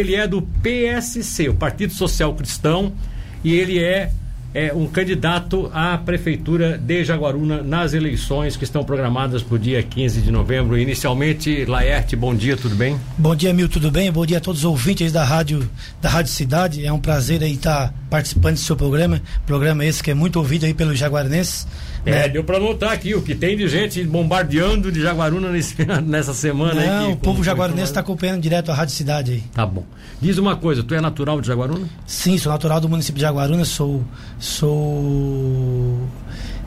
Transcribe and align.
Ele 0.00 0.14
é 0.14 0.28
do 0.28 0.40
PSC, 0.40 1.48
o 1.48 1.54
Partido 1.54 1.92
Social 1.92 2.32
Cristão, 2.32 2.92
e 3.42 3.52
ele 3.52 3.82
é, 3.82 4.12
é 4.54 4.72
um 4.72 4.86
candidato 4.86 5.68
à 5.74 5.98
Prefeitura 5.98 6.78
de 6.78 7.02
Jaguaruna 7.04 7.64
nas 7.64 7.94
eleições 7.94 8.56
que 8.56 8.62
estão 8.62 8.84
programadas 8.84 9.42
para 9.42 9.56
o 9.56 9.58
dia 9.58 9.82
15 9.82 10.20
de 10.20 10.30
novembro. 10.30 10.78
Inicialmente, 10.78 11.64
Laerte, 11.64 12.14
bom 12.14 12.32
dia, 12.32 12.56
tudo 12.56 12.76
bem? 12.76 12.96
Bom 13.18 13.34
dia, 13.34 13.52
Mil, 13.52 13.68
tudo 13.68 13.90
bem? 13.90 14.12
Bom 14.12 14.24
dia 14.24 14.38
a 14.38 14.40
todos 14.40 14.60
os 14.60 14.64
ouvintes 14.64 15.10
da 15.10 15.24
Rádio, 15.24 15.68
da 16.00 16.08
Rádio 16.08 16.30
Cidade. 16.30 16.86
É 16.86 16.92
um 16.92 17.00
prazer 17.00 17.42
aí 17.42 17.54
estar 17.54 17.92
participando 18.08 18.54
do 18.54 18.60
seu 18.60 18.76
programa. 18.76 19.20
Programa 19.46 19.84
esse 19.84 20.00
que 20.00 20.12
é 20.12 20.14
muito 20.14 20.36
ouvido 20.36 20.64
aí 20.64 20.74
pelos 20.74 20.96
jaguaranenses. 20.96 21.66
É, 22.08 22.22
né? 22.22 22.28
deu 22.28 22.44
para 22.44 22.58
notar 22.58 22.92
aqui 22.92 23.14
o 23.14 23.22
que 23.22 23.34
tem 23.34 23.56
de 23.56 23.68
gente 23.68 24.02
bombardeando 24.04 24.90
de 24.90 25.00
Jaguaruna 25.00 25.50
nesse, 25.50 25.74
nessa 26.04 26.34
semana. 26.34 26.84
Não, 26.84 27.06
aí, 27.06 27.12
o 27.12 27.16
povo 27.16 27.42
jaguarunense 27.42 27.90
está 27.90 28.00
acompanhando 28.00 28.40
direto 28.40 28.70
a 28.70 28.74
Rádio 28.74 28.94
Cidade 28.94 29.32
aí. 29.32 29.44
Tá 29.54 29.66
bom. 29.66 29.84
Diz 30.20 30.38
uma 30.38 30.56
coisa, 30.56 30.82
tu 30.82 30.94
é 30.94 31.00
natural 31.00 31.40
de 31.40 31.46
Jaguaruna? 31.46 31.88
Sim, 32.06 32.36
sou 32.38 32.50
natural 32.50 32.80
do 32.80 32.88
município 32.88 33.16
de 33.16 33.22
Jaguaruna, 33.22 33.64
sou 33.64 34.04
sou 34.38 36.08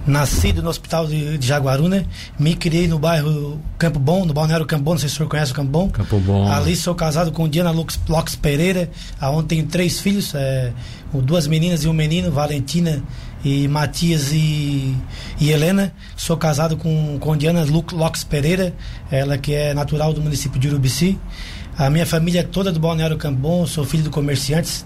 nascido 0.06 0.64
no 0.64 0.70
hospital 0.70 1.06
de, 1.06 1.38
de 1.38 1.48
Jaguaruna, 1.48 2.06
me 2.40 2.56
criei 2.56 2.88
no 2.88 2.98
bairro 2.98 3.60
Campo 3.78 4.00
Bom, 4.00 4.26
no 4.26 4.34
balneário 4.34 4.66
Campo 4.66 4.84
Bom, 4.84 4.92
não 4.92 4.98
sei 4.98 5.10
se 5.10 5.16
o 5.16 5.18
senhor 5.18 5.30
conhece 5.30 5.52
o 5.52 5.56
Campo 5.56 5.70
Bom. 5.70 5.90
Campo 5.90 6.20
Bom. 6.20 6.50
Ali 6.50 6.76
sou 6.76 6.96
casado 6.96 7.32
com 7.32 7.48
Diana 7.48 7.72
Lux, 7.72 8.00
Lux 8.08 8.36
Pereira, 8.36 8.90
aonde 9.20 9.48
tenho 9.48 9.66
três 9.68 10.00
filhos, 10.00 10.34
é, 10.34 10.72
duas 11.14 11.48
meninas 11.48 11.84
e 11.84 11.88
um 11.88 11.94
menino, 11.94 12.32
Valentina 12.32 13.04
e 13.44 13.68
Matias 13.68 14.32
e, 14.32 14.96
e 15.40 15.52
Helena. 15.52 15.94
Sou 16.16 16.38
casado 16.38 16.78
com, 16.78 17.18
com 17.20 17.36
Diana 17.36 17.64
Lux 17.64 18.24
Pereira, 18.24 18.74
ela 19.10 19.38
que 19.38 19.54
é 19.54 19.74
natural 19.74 20.14
do 20.14 20.22
município 20.22 20.60
de 20.60 20.68
Urubici. 20.68 21.18
A 21.78 21.90
minha 21.90 22.06
família 22.06 22.42
é 22.42 22.44
toda 22.44 22.72
do 22.72 22.80
Balneário 22.80 23.18
Cambon, 23.18 23.66
sou 23.66 23.86
filho 23.86 24.04
de 24.04 24.10
comerciantes, 24.10 24.86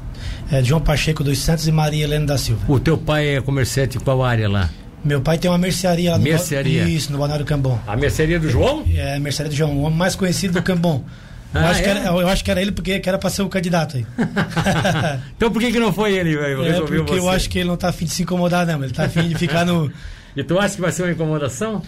é, 0.52 0.64
João 0.64 0.80
Pacheco 0.80 1.24
dos 1.24 1.40
Santos 1.40 1.68
e 1.68 1.72
Maria 1.72 2.04
Helena 2.04 2.28
da 2.28 2.38
Silva. 2.38 2.62
O 2.68 2.80
teu 2.80 2.98
pai 2.98 3.36
é 3.36 3.42
comerciante 3.42 3.98
em 3.98 4.00
qual 4.00 4.24
área 4.24 4.48
lá? 4.48 4.70
Meu 5.04 5.22
pai 5.22 5.38
tem 5.38 5.52
uma 5.52 5.58
mercearia 5.58 6.12
lá 6.12 6.18
mercearia. 6.18 6.84
no 6.84 6.90
Isso, 6.90 7.12
no 7.12 7.18
Balneário 7.18 7.46
Cambon. 7.46 7.80
A 7.86 7.96
mercearia 7.96 8.40
do 8.40 8.50
João? 8.50 8.84
É, 8.94 9.16
a 9.16 9.20
mercearia 9.20 9.52
do 9.52 9.56
João, 9.56 9.78
o 9.78 9.82
homem 9.82 9.98
mais 9.98 10.16
conhecido 10.16 10.54
do 10.54 10.64
Cambon. 10.64 11.04
Eu, 11.56 11.62
ah, 11.62 11.70
acho 11.70 11.82
é? 11.82 11.88
era, 11.88 12.00
eu, 12.02 12.28
acho 12.28 12.44
que 12.44 12.52
era, 12.52 12.62
ele 12.62 12.74
porque 12.74 13.02
era 13.06 13.18
para 13.18 13.30
ser 13.30 13.42
o 13.42 13.48
candidato 13.48 13.96
aí. 13.96 14.06
então 15.38 15.50
por 15.50 15.62
que, 15.62 15.72
que 15.72 15.80
não 15.80 15.94
foi 15.94 16.14
ele, 16.14 16.36
velho? 16.36 16.66
É 16.66 16.82
porque 16.82 16.98
você. 16.98 17.20
eu 17.20 17.30
acho 17.30 17.50
que 17.50 17.60
ele 17.60 17.70
não 17.70 17.78
tá 17.78 17.90
afim 17.90 18.04
de 18.04 18.12
se 18.12 18.24
incomodar, 18.24 18.68
não. 18.68 18.84
Ele 18.84 18.92
tá 18.92 19.06
afim 19.06 19.30
de 19.30 19.36
ficar 19.36 19.66
no. 19.66 19.90
e 20.36 20.44
tu 20.44 20.60
acha 20.60 20.76
que 20.76 20.82
vai 20.82 20.92
ser 20.92 21.04
uma 21.04 21.12
incomodação? 21.14 21.82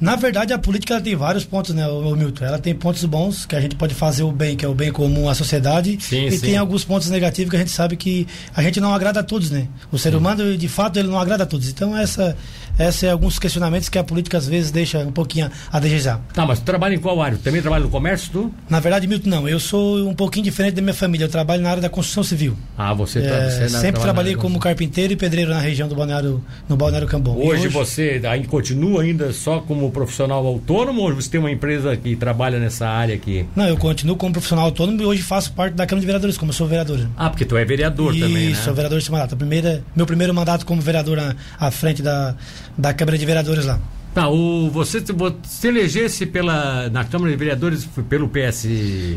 Na 0.00 0.14
verdade, 0.14 0.52
a 0.52 0.58
política 0.58 0.94
ela 0.94 1.02
tem 1.02 1.16
vários 1.16 1.44
pontos, 1.44 1.74
né, 1.74 1.86
Milton? 2.16 2.44
Ela 2.44 2.58
tem 2.58 2.74
pontos 2.74 3.04
bons, 3.04 3.46
que 3.46 3.56
a 3.56 3.60
gente 3.60 3.76
pode 3.76 3.94
fazer 3.94 4.22
o 4.22 4.32
bem, 4.32 4.56
que 4.56 4.64
é 4.64 4.68
o 4.68 4.74
bem 4.74 4.92
comum 4.92 5.28
à 5.28 5.34
sociedade. 5.34 5.96
Sim, 6.00 6.26
e 6.26 6.32
sim. 6.32 6.40
tem 6.40 6.56
alguns 6.56 6.84
pontos 6.84 7.08
negativos 7.08 7.50
que 7.50 7.56
a 7.56 7.58
gente 7.58 7.70
sabe 7.70 7.96
que 7.96 8.26
a 8.54 8.62
gente 8.62 8.78
não 8.78 8.92
agrada 8.92 9.20
a 9.20 9.22
todos, 9.22 9.50
né? 9.50 9.68
O 9.90 9.98
ser 9.98 10.10
sim. 10.10 10.16
humano, 10.16 10.56
de 10.56 10.68
fato, 10.68 10.98
ele 10.98 11.08
não 11.08 11.18
agrada 11.18 11.44
a 11.44 11.46
todos. 11.46 11.68
Então, 11.68 11.96
essa, 11.96 12.36
essa 12.78 13.06
é 13.06 13.10
alguns 13.10 13.38
questionamentos 13.38 13.88
que 13.88 13.98
a 13.98 14.04
política 14.04 14.36
às 14.36 14.46
vezes 14.46 14.70
deixa 14.70 14.98
um 14.98 15.12
pouquinho 15.12 15.50
a 15.72 15.80
desejar. 15.80 16.20
Tá, 16.34 16.44
mas 16.44 16.58
tu 16.58 16.64
trabalha 16.64 16.94
em 16.94 16.98
qual 16.98 17.20
área? 17.22 17.38
Também 17.42 17.62
trabalha 17.62 17.84
no 17.84 17.90
comércio, 17.90 18.30
tu? 18.30 18.54
Na 18.68 18.80
verdade, 18.80 19.06
Milton, 19.06 19.30
não. 19.30 19.48
Eu 19.48 19.58
sou 19.58 20.06
um 20.06 20.14
pouquinho 20.14 20.44
diferente 20.44 20.74
da 20.74 20.82
minha 20.82 20.94
família. 20.94 21.24
Eu 21.24 21.30
trabalho 21.30 21.62
na 21.62 21.70
área 21.70 21.82
da 21.82 21.88
construção 21.88 22.22
civil. 22.22 22.56
Ah, 22.76 22.92
você, 22.92 23.22
tá, 23.22 23.28
é, 23.28 23.50
você 23.50 23.68
Sempre 23.70 24.02
trabalhei 24.02 24.36
como 24.36 24.58
carpinteiro 24.58 25.14
e 25.14 25.16
pedreiro 25.16 25.50
na 25.50 25.60
região 25.60 25.88
do 25.88 25.94
Balneário, 25.94 26.44
no 26.68 26.76
Balneário 26.76 27.08
Cambon. 27.08 27.36
Hoje, 27.36 27.62
hoje 27.62 27.68
você 27.68 28.20
aí 28.28 28.46
continua 28.46 29.02
ainda 29.02 29.32
só 29.32 29.60
como 29.60 29.85
profissional 29.90 30.46
autônomo 30.46 31.02
ou 31.02 31.14
você 31.14 31.30
tem 31.30 31.40
uma 31.40 31.50
empresa 31.50 31.96
que 31.96 32.16
trabalha 32.16 32.58
nessa 32.58 32.88
área 32.88 33.14
aqui? 33.14 33.46
Não, 33.54 33.66
eu 33.66 33.76
continuo 33.76 34.16
como 34.16 34.32
profissional 34.32 34.66
autônomo 34.66 35.00
e 35.02 35.04
hoje 35.04 35.22
faço 35.22 35.52
parte 35.52 35.74
da 35.74 35.86
Câmara 35.86 36.00
de 36.00 36.06
Vereadores, 36.06 36.38
como 36.38 36.50
eu 36.50 36.54
sou 36.54 36.66
vereador. 36.66 37.08
Ah, 37.16 37.30
porque 37.30 37.44
tu 37.44 37.56
é 37.56 37.64
vereador 37.64 38.14
Isso, 38.14 38.26
também, 38.26 38.46
né? 38.46 38.50
Isso, 38.52 38.64
sou 38.64 38.74
vereador 38.74 39.00
de 39.00 39.10
mandato. 39.10 39.36
Primeira, 39.36 39.84
meu 39.94 40.06
primeiro 40.06 40.34
mandato 40.34 40.64
como 40.64 40.80
vereador 40.80 41.18
à, 41.18 41.34
à 41.58 41.70
frente 41.70 42.02
da, 42.02 42.34
da 42.76 42.92
Câmara 42.92 43.18
de 43.18 43.26
Vereadores 43.26 43.64
lá. 43.64 43.80
Tá, 44.14 44.30
o, 44.30 44.70
você 44.70 45.04
se 45.44 45.68
elegesse 45.68 46.24
pela, 46.24 46.88
na 46.88 47.04
Câmara 47.04 47.30
de 47.30 47.36
Vereadores 47.36 47.86
pelo 48.08 48.28
PS... 48.28 48.66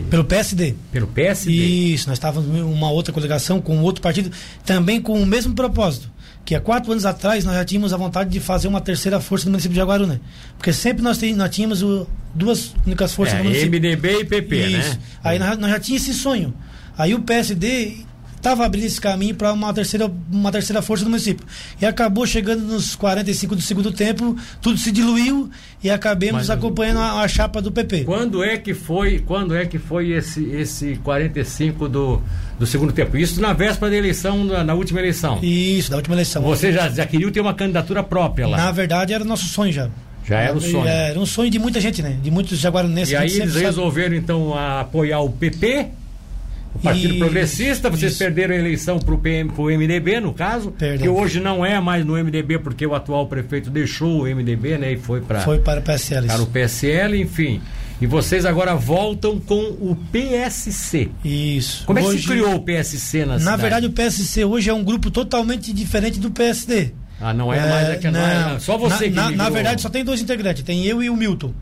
Pelo 0.09 0.25
PSD. 0.25 0.75
Pelo 0.91 1.07
PSD? 1.07 1.53
Isso, 1.53 2.09
nós 2.09 2.17
estávamos 2.17 2.53
em 2.53 2.61
uma 2.61 2.91
outra 2.91 3.13
coligação 3.13 3.61
com 3.61 3.79
outro 3.79 4.01
partido, 4.01 4.29
também 4.65 5.01
com 5.01 5.13
o 5.13 5.25
mesmo 5.25 5.53
propósito 5.55 6.11
que 6.49 6.55
há 6.55 6.59
quatro 6.59 6.91
anos 6.91 7.05
atrás 7.05 7.45
nós 7.45 7.53
já 7.53 7.63
tínhamos 7.63 7.93
a 7.93 7.97
vontade 7.97 8.31
de 8.31 8.39
fazer 8.39 8.67
uma 8.67 8.81
terceira 8.81 9.19
força 9.19 9.45
no 9.45 9.51
município 9.51 9.73
de 9.73 9.79
Jaguaruna. 9.79 10.19
Porque 10.57 10.73
sempre 10.73 11.03
nós, 11.03 11.19
tínhamos, 11.19 11.37
nós 11.37 11.55
tínhamos 11.55 11.83
o, 11.83 12.07
duas 12.33 12.73
únicas 12.87 13.13
forças 13.13 13.35
é, 13.35 13.37
no 13.37 13.43
município. 13.43 13.79
MDB 13.79 14.21
e 14.21 14.25
PP, 14.25 14.57
Isso. 14.65 14.89
né? 14.95 14.99
Aí 15.23 15.37
nós, 15.37 15.59
nós 15.59 15.69
já 15.69 15.79
tínhamos 15.79 16.09
esse 16.09 16.17
sonho. 16.17 16.51
Aí 16.97 17.13
o 17.13 17.21
PSD 17.21 17.97
estava 18.39 18.65
abrindo 18.65 18.85
esse 18.85 18.99
caminho 18.99 19.35
para 19.35 19.53
uma 19.53 19.73
terceira, 19.73 20.11
uma 20.31 20.51
terceira 20.51 20.81
força 20.81 21.03
do 21.03 21.09
município. 21.09 21.45
E 21.79 21.85
acabou 21.85 22.25
chegando 22.25 22.63
nos 22.63 22.95
45 22.95 23.55
do 23.55 23.61
segundo 23.61 23.91
tempo, 23.91 24.35
tudo 24.61 24.77
se 24.77 24.91
diluiu 24.91 25.49
e 25.83 25.89
acabemos 25.89 26.47
Mas, 26.47 26.49
acompanhando 26.49 26.99
a, 26.99 27.21
a, 27.21 27.27
chapa 27.27 27.61
do 27.61 27.71
PP. 27.71 28.05
Quando 28.05 28.43
é 28.43 28.57
que 28.57 28.73
foi, 28.73 29.19
quando 29.19 29.55
é 29.55 29.65
que 29.65 29.77
foi 29.77 30.11
esse, 30.11 30.43
esse 30.51 30.95
45 31.03 31.87
do, 31.87 32.21
do 32.57 32.65
segundo 32.65 32.91
tempo? 32.93 33.17
Isso 33.17 33.39
na 33.39 33.53
véspera 33.53 33.91
da 33.91 33.97
eleição, 33.97 34.43
na, 34.43 34.63
na 34.63 34.73
última 34.73 34.99
eleição. 34.99 35.39
Isso, 35.43 35.91
da 35.91 35.97
última 35.97 36.15
eleição. 36.15 36.41
Você 36.43 36.71
já, 36.71 36.89
já 36.89 37.05
queria 37.05 37.29
ter 37.31 37.41
uma 37.41 37.53
candidatura 37.53 38.01
própria 38.01 38.47
lá? 38.47 38.57
Na 38.57 38.71
verdade, 38.71 39.13
era 39.13 39.23
nosso 39.23 39.45
sonho 39.45 39.71
já. 39.71 39.89
Já 40.25 40.39
era 40.39 40.55
o 40.55 40.61
sonho. 40.61 40.87
Era 40.87 41.19
um 41.19 41.25
sonho 41.25 41.49
de 41.49 41.57
muita 41.57 41.81
gente, 41.81 42.01
né? 42.03 42.17
De 42.21 42.29
muitos 42.29 42.59
jaguaranenses. 42.59 43.11
E 43.11 43.15
aí 43.15 43.31
eles 43.31 43.55
resolveram, 43.55 44.09
sabe. 44.09 44.17
então, 44.17 44.53
apoiar 44.55 45.21
o 45.21 45.29
PP 45.29 45.87
o 46.73 46.79
Partido 46.79 47.11
isso, 47.15 47.19
Progressista, 47.19 47.89
vocês 47.89 48.11
isso. 48.11 48.19
perderam 48.19 48.53
a 48.53 48.57
eleição 48.57 48.99
para 48.99 49.13
o 49.13 49.65
MDB, 49.65 50.19
no 50.19 50.33
caso, 50.33 50.71
Perdão. 50.71 51.01
que 51.01 51.09
hoje 51.09 51.39
não 51.39 51.65
é 51.65 51.79
mais 51.79 52.05
no 52.05 52.13
MDB, 52.13 52.59
porque 52.59 52.85
o 52.85 52.93
atual 52.93 53.27
prefeito 53.27 53.69
deixou 53.69 54.21
o 54.21 54.23
MDB, 54.23 54.77
né? 54.77 54.93
E 54.93 54.97
foi 54.97 55.21
para 55.21 55.41
Foi 55.41 55.59
para 55.59 55.79
o 55.79 55.83
PSL. 55.83 56.27
Para 56.27 56.41
o 56.41 56.45
PSL, 56.45 57.19
enfim. 57.19 57.61
E 58.01 58.07
vocês 58.07 58.45
agora 58.45 58.75
voltam 58.75 59.39
com 59.39 59.59
o 59.59 59.97
PSC. 60.11 61.09
Isso. 61.25 61.85
Como 61.85 61.99
hoje, 61.99 62.07
é 62.07 62.11
que 62.13 62.21
se 62.21 62.27
criou 62.27 62.55
o 62.55 62.61
PSC 62.61 63.19
na, 63.19 63.33
na 63.33 63.39
cidade? 63.39 63.57
Na 63.57 63.61
verdade, 63.61 63.85
o 63.87 63.91
PSC 63.91 64.45
hoje 64.45 64.69
é 64.69 64.73
um 64.73 64.83
grupo 64.83 65.11
totalmente 65.11 65.73
diferente 65.73 66.19
do 66.19 66.31
PSD. 66.31 66.93
Ah, 67.19 67.33
não 67.33 67.53
é, 67.53 67.57
é 67.57 67.69
mais 67.69 67.89
aqui, 67.89 68.05
não, 68.05 68.13
não, 68.13 68.55
é, 68.55 68.59
só 68.59 68.77
você 68.77 69.09
na, 69.09 69.29
que 69.29 69.35
na, 69.35 69.43
na 69.43 69.49
verdade, 69.49 69.81
só 69.81 69.89
tem 69.89 70.05
dois 70.05 70.21
integrantes, 70.21 70.63
tem 70.63 70.85
eu 70.85 71.03
e 71.03 71.09
o 71.09 71.17
Milton 71.17 71.53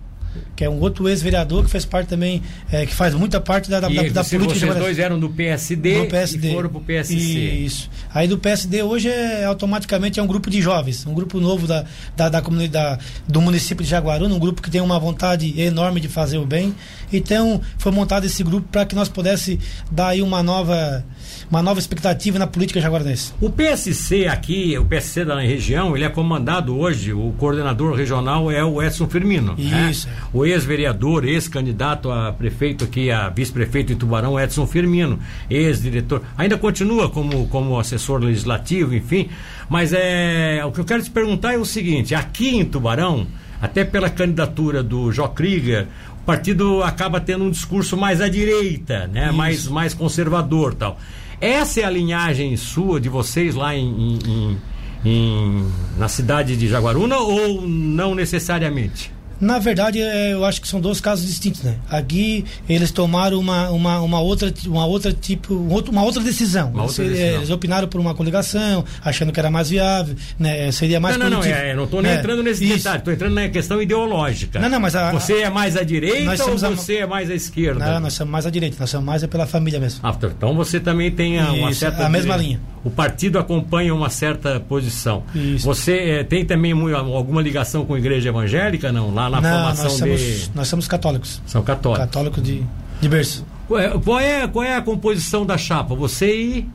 que 0.58 0.66
é 0.66 0.70
um 0.70 0.80
outro 0.80 1.08
ex-vereador 1.08 1.64
que 1.64 1.70
faz 1.70 1.86
parte 1.86 2.08
também, 2.08 2.42
é, 2.72 2.84
que 2.84 2.94
faz 2.94 3.14
muita 3.14 3.40
parte 3.40 3.70
da, 3.70 3.80
da, 3.80 3.92
e 3.92 4.10
da, 4.10 4.24
política. 4.24 4.56
Vocês 4.56 4.76
dois 4.76 4.98
eram 4.98 5.20
do 5.20 5.30
PSD, 5.30 6.02
do 6.02 6.08
PSD 6.08 6.50
e 6.50 6.54
foram 6.54 6.70
pro 6.70 6.82
PSC. 6.82 7.14
Isso. 7.14 7.90
Aí 8.12 8.28
do 8.28 8.40
PSD 8.40 8.82
hoje 8.82 9.08
é 9.08 9.46
automaticamente 9.46 10.20
é 10.20 10.24
um 10.24 10.26
grupo 10.26 10.50
de 10.50 10.60
jovens, 10.60 11.06
um 11.06 11.14
grupo 11.14 11.40
novo 11.40 11.68
da, 11.68 11.86
da, 12.16 12.28
da 12.28 12.42
comunidade 12.42 13.06
do 13.28 13.40
município 13.40 13.84
de 13.84 13.90
Jaguaruna, 13.92 14.34
um 14.34 14.40
grupo 14.40 14.60
que 14.60 14.72
tem 14.72 14.82
uma 14.82 15.00
vontade 15.00 15.62
enorme 15.62 16.02
de 16.02 16.08
fazer 16.08 16.40
o 16.40 16.46
bem. 16.46 16.74
Então 17.14 17.62
foi 17.78 17.92
montado 17.92 18.26
esse 18.26 18.44
grupo 18.44 18.68
para 18.72 18.84
que 18.84 18.96
nós 18.96 19.08
pudesse 19.08 19.60
dar 19.92 20.08
aí 20.08 20.24
uma 20.24 20.42
nova 20.42 21.06
uma 21.50 21.62
nova 21.62 21.80
expectativa 21.80 22.38
na 22.38 22.48
política 22.48 22.82
jaguaranense. 22.82 23.34
O 23.40 23.50
PSC 23.50 24.28
aqui, 24.28 24.78
o 24.78 24.86
PSC 24.86 25.24
da 25.24 25.40
região, 25.40 25.96
ele 25.96 26.06
é 26.06 26.10
comandado 26.10 26.78
hoje, 26.78 27.14
o 27.14 27.34
coordenador 27.38 27.94
regional 27.94 28.52
é 28.52 28.64
o 28.64 28.82
Edson 28.82 29.08
Firmino. 29.08 29.56
Né? 29.58 29.90
Isso. 29.90 30.08
Né? 30.08 30.14
O 30.34 30.46
ex-vereador, 30.48 31.26
ex-candidato 31.26 32.12
a 32.12 32.32
prefeito 32.32 32.86
aqui, 32.86 33.12
a 33.12 33.30
vice-prefeito 33.30 33.94
de 33.94 34.00
Tubarão, 34.00 34.40
Edson 34.40 34.66
Firmino, 34.66 35.20
ex-diretor. 35.50 36.22
Ainda 36.38 36.58
continua 36.58 37.10
como, 37.10 37.48
como 37.48 37.80
assessor 37.80 38.22
legislativo, 38.22 38.96
enfim. 38.96 39.30
Mas 39.70 39.94
é, 39.94 40.64
o 40.66 40.72
que 40.72 40.80
eu 40.80 40.86
quero 40.86 41.04
te 41.04 41.12
perguntar 41.12 41.54
é 41.54 41.58
o 41.58 41.66
seguinte: 41.66 42.16
aqui 42.16 42.56
em 42.56 42.66
Tubarão, 42.66 43.28
até 43.62 43.84
pela 43.84 44.10
candidatura 44.10 44.84
do 44.84 45.12
Jó 45.12 45.28
Krieger, 45.28 45.88
o 46.22 46.24
partido 46.26 46.84
acaba 46.84 47.20
tendo 47.20 47.46
um 47.46 47.52
discurso 47.52 47.98
mais 47.98 48.22
à 48.22 48.30
direita, 48.30 49.08
né? 49.08 49.32
Mais, 49.32 49.68
mais 49.68 49.94
conservador 49.94 50.74
tal. 50.74 50.98
Essa 51.40 51.82
é 51.82 51.84
a 51.84 51.90
linhagem 51.90 52.56
sua, 52.58 53.00
de 53.00 53.10
vocês 53.10 53.54
lá 53.54 53.76
em, 53.76 54.18
em, 54.26 54.58
em, 55.06 55.72
na 55.98 56.08
cidade 56.08 56.58
de 56.58 56.68
Jaguaruna 56.68 57.18
ou 57.18 57.68
não 57.68 58.16
necessariamente? 58.16 59.17
Na 59.40 59.60
verdade, 59.60 60.02
é, 60.02 60.34
eu 60.34 60.44
acho 60.44 60.62
que 60.62 60.68
são 60.68 60.82
dois 60.82 61.00
casos 61.00 61.26
distintos, 61.26 61.62
né? 61.64 61.76
Aqui 61.90 62.44
eles 62.68 62.92
tomaram 62.92 63.40
uma, 63.40 63.70
uma, 63.70 64.00
uma 64.02 64.20
outra 64.20 64.54
uma 64.66 64.86
outra 64.86 65.14
tipo 65.14 65.54
uma 65.56 66.04
outra 66.04 66.22
decisão. 66.22 66.72
Uma 66.72 66.84
outra 66.84 67.04
eles, 67.04 67.18
decisão. 67.18 67.38
eles 67.38 67.50
opinaram 67.50 67.88
por 67.88 68.02
uma 68.02 68.14
coligação, 68.14 68.84
achando 69.04 69.32
que 69.32 69.40
era 69.40 69.52
mais 69.52 69.70
viável, 69.70 70.16
né? 70.40 70.72
Seria 70.72 71.00
mais 71.00 71.18
Não, 71.18 71.30
não, 71.30 71.40
não, 71.40 71.46
é, 71.46 71.76
não 71.76 71.84
estou 71.84 72.02
nem 72.02 72.12
é, 72.12 72.16
entrando 72.16 72.44
nesse 72.44 72.66
isso. 72.66 72.78
detalhe, 72.78 72.98
estou 73.00 73.14
entrando 73.14 73.34
na 73.34 73.50
questão 73.50 73.82
ideológica. 73.82 74.60
Não, 74.60 74.70
não, 74.70 74.80
mas 74.80 74.96
a, 74.96 75.12
você 75.12 75.42
é 75.42 75.50
mais 75.50 75.78
à 75.78 75.84
direita 75.84 76.44
ou 76.46 76.58
você 76.58 76.98
a... 76.98 77.00
é 77.02 77.06
mais 77.06 77.30
à 77.30 77.36
esquerda? 77.36 77.86
Não, 77.86 78.00
nós 78.00 78.14
somos 78.14 78.32
mais 78.32 78.46
à 78.46 78.50
direita, 78.50 78.78
nós 78.80 78.90
somos 78.90 79.06
mais 79.06 79.24
é 79.24 79.28
pela 79.28 79.46
família 79.46 79.80
mesmo. 79.80 80.00
Ah, 80.04 80.16
então 80.18 80.56
você 80.56 80.80
também 80.80 81.12
tem 81.12 81.40
a, 81.40 81.52
uma 81.52 81.74
certa 81.74 82.06
a 82.06 82.10
mesma 82.10 82.36
linha. 82.36 82.60
O 82.84 82.90
partido 82.90 83.38
acompanha 83.38 83.94
uma 83.94 84.10
certa 84.10 84.60
posição. 84.60 85.24
Isso. 85.36 85.66
Você 85.66 85.98
é, 85.98 86.24
tem 86.24 86.46
também 86.46 86.72
alguma 86.72 87.42
ligação 87.42 87.86
com 87.86 87.94
a 87.94 87.98
igreja 87.98 88.30
evangélica 88.30 88.92
não? 88.92 89.14
Lá 89.14 89.27
na 89.30 89.42
não, 89.42 89.50
formação 89.50 89.84
nós 89.86 89.94
somos, 89.94 90.52
nós 90.56 90.68
somos 90.68 90.88
católicos. 90.88 91.42
São 91.46 91.64
católicos. 91.64 92.06
Católicos 92.06 92.44
de, 92.44 92.64
de 93.02 93.10
berço. 93.10 93.46
Qual 93.68 93.80
é, 93.80 93.90
qual 94.00 94.20
é, 94.20 94.48
qual 94.48 94.66
é 94.66 94.76
a 94.76 94.82
composição 94.82 95.46
da 95.46 95.58
chapa? 95.58 95.94
Você 95.96 96.36
e. 96.36 96.68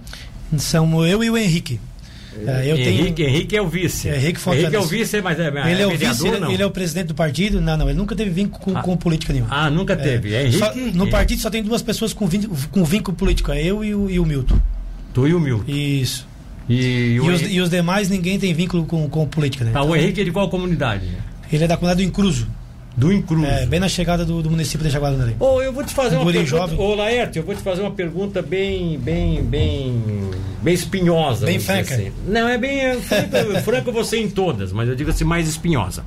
São 0.59 1.05
eu 1.07 1.25
e 1.25 1.31
o 1.31 1.37
Henrique. 1.37 1.81
É, 2.47 2.71
eu 2.71 2.77
Henrique, 2.77 3.13
tenho... 3.15 3.29
Henrique 3.29 3.57
é 3.57 3.63
o 3.63 3.69
vice. 3.69 4.09
Henrique, 4.09 4.41
Henrique 4.51 4.77
é 4.77 4.79
o 4.79 4.85
vice, 4.85 5.21
mas 5.21 5.39
é, 5.39 5.49
é 5.49 5.71
ele 5.71 5.83
é, 5.83 5.87
o 5.87 5.91
vice, 5.97 6.27
ele, 6.27 6.53
ele, 6.53 6.63
é 6.63 6.67
o 6.67 6.71
presidente 6.71 7.09
do 7.09 7.15
partido. 7.15 7.61
Não, 7.61 7.77
não, 7.77 7.89
ele 7.89 7.99
nunca 7.99 8.17
teve 8.17 8.31
vínculo 8.31 8.59
com, 8.59 8.79
ah, 8.79 8.83
com 8.83 8.97
política 8.97 9.33
nenhuma. 9.33 9.55
Ah, 9.55 9.71
nunca 9.71 9.97
teve. 9.97 10.35
É, 10.35 10.47
Henrique, 10.47 10.59
só, 10.59 10.75
no 10.75 11.09
partido 11.11 11.41
só 11.41 11.51
tem 11.51 11.63
duas 11.63 11.83
pessoas 11.83 12.13
com 12.13 12.27
vínculo, 12.27 12.57
com 12.71 12.85
vínculo 12.85 13.17
político, 13.17 13.53
é 13.53 13.63
eu 13.63 13.85
e 13.85 13.95
o, 13.95 14.09
e 14.09 14.19
o 14.19 14.25
Milton. 14.25 14.59
Tu 15.13 15.29
e 15.29 15.35
o 15.35 15.41
Milton. 15.41 15.71
Isso. 15.71 16.27
E, 16.69 17.15
e, 17.15 17.21
os, 17.21 17.43
e, 17.43 17.61
os, 17.61 17.69
demais 17.69 18.09
ninguém 18.09 18.39
tem 18.39 18.55
vínculo 18.55 18.87
com, 18.87 19.09
com 19.09 19.27
política, 19.27 19.65
né? 19.65 19.73
Tá, 19.73 19.81
então, 19.81 19.91
o 19.91 19.97
Henrique 19.97 20.21
é 20.21 20.25
de 20.25 20.31
qual 20.31 20.49
comunidade? 20.49 21.07
Ele 21.53 21.65
é 21.65 21.69
da 21.69 21.77
comunidade 21.77 22.05
do 22.05 22.09
Incruso. 22.09 22.49
Do 22.97 23.13
Incruso. 23.13 23.47
É, 23.47 23.67
bem 23.67 23.81
na 23.81 23.89
chegada 23.89 24.25
do, 24.25 24.43
do 24.43 24.51
município 24.51 24.87
de 24.87 24.93
Jaguaruna 24.93 25.25
ali. 25.25 25.37
Ô, 25.39 25.55
oh, 25.55 25.63
eu 25.63 25.73
vou 25.73 25.83
te 25.83 25.95
fazer 25.95 26.17
uma 26.17 26.31
pergunta. 26.31 26.75
Ô, 26.75 26.91
oh, 26.91 26.95
Laerte, 26.95 27.39
eu 27.39 27.45
vou 27.45 27.55
te 27.55 27.63
fazer 27.63 27.81
uma 27.81 27.91
pergunta 27.91 28.43
bem, 28.43 28.99
bem, 28.99 29.43
bem, 29.43 30.31
bem 30.63 30.75
espinhosa. 30.75 31.47
Bem 31.47 31.59
franca. 31.59 31.95
Assim. 31.95 32.13
Não, 32.27 32.49
é 32.49 32.59
bem 32.59 32.81
é, 32.81 32.97
franco 33.63 33.93
você 33.93 34.19
em 34.19 34.29
todas, 34.29 34.73
mas 34.73 34.89
eu 34.89 34.95
digo 34.95 35.11
assim, 35.11 35.25
mais 35.25 35.49
espinhosa. 35.49 36.05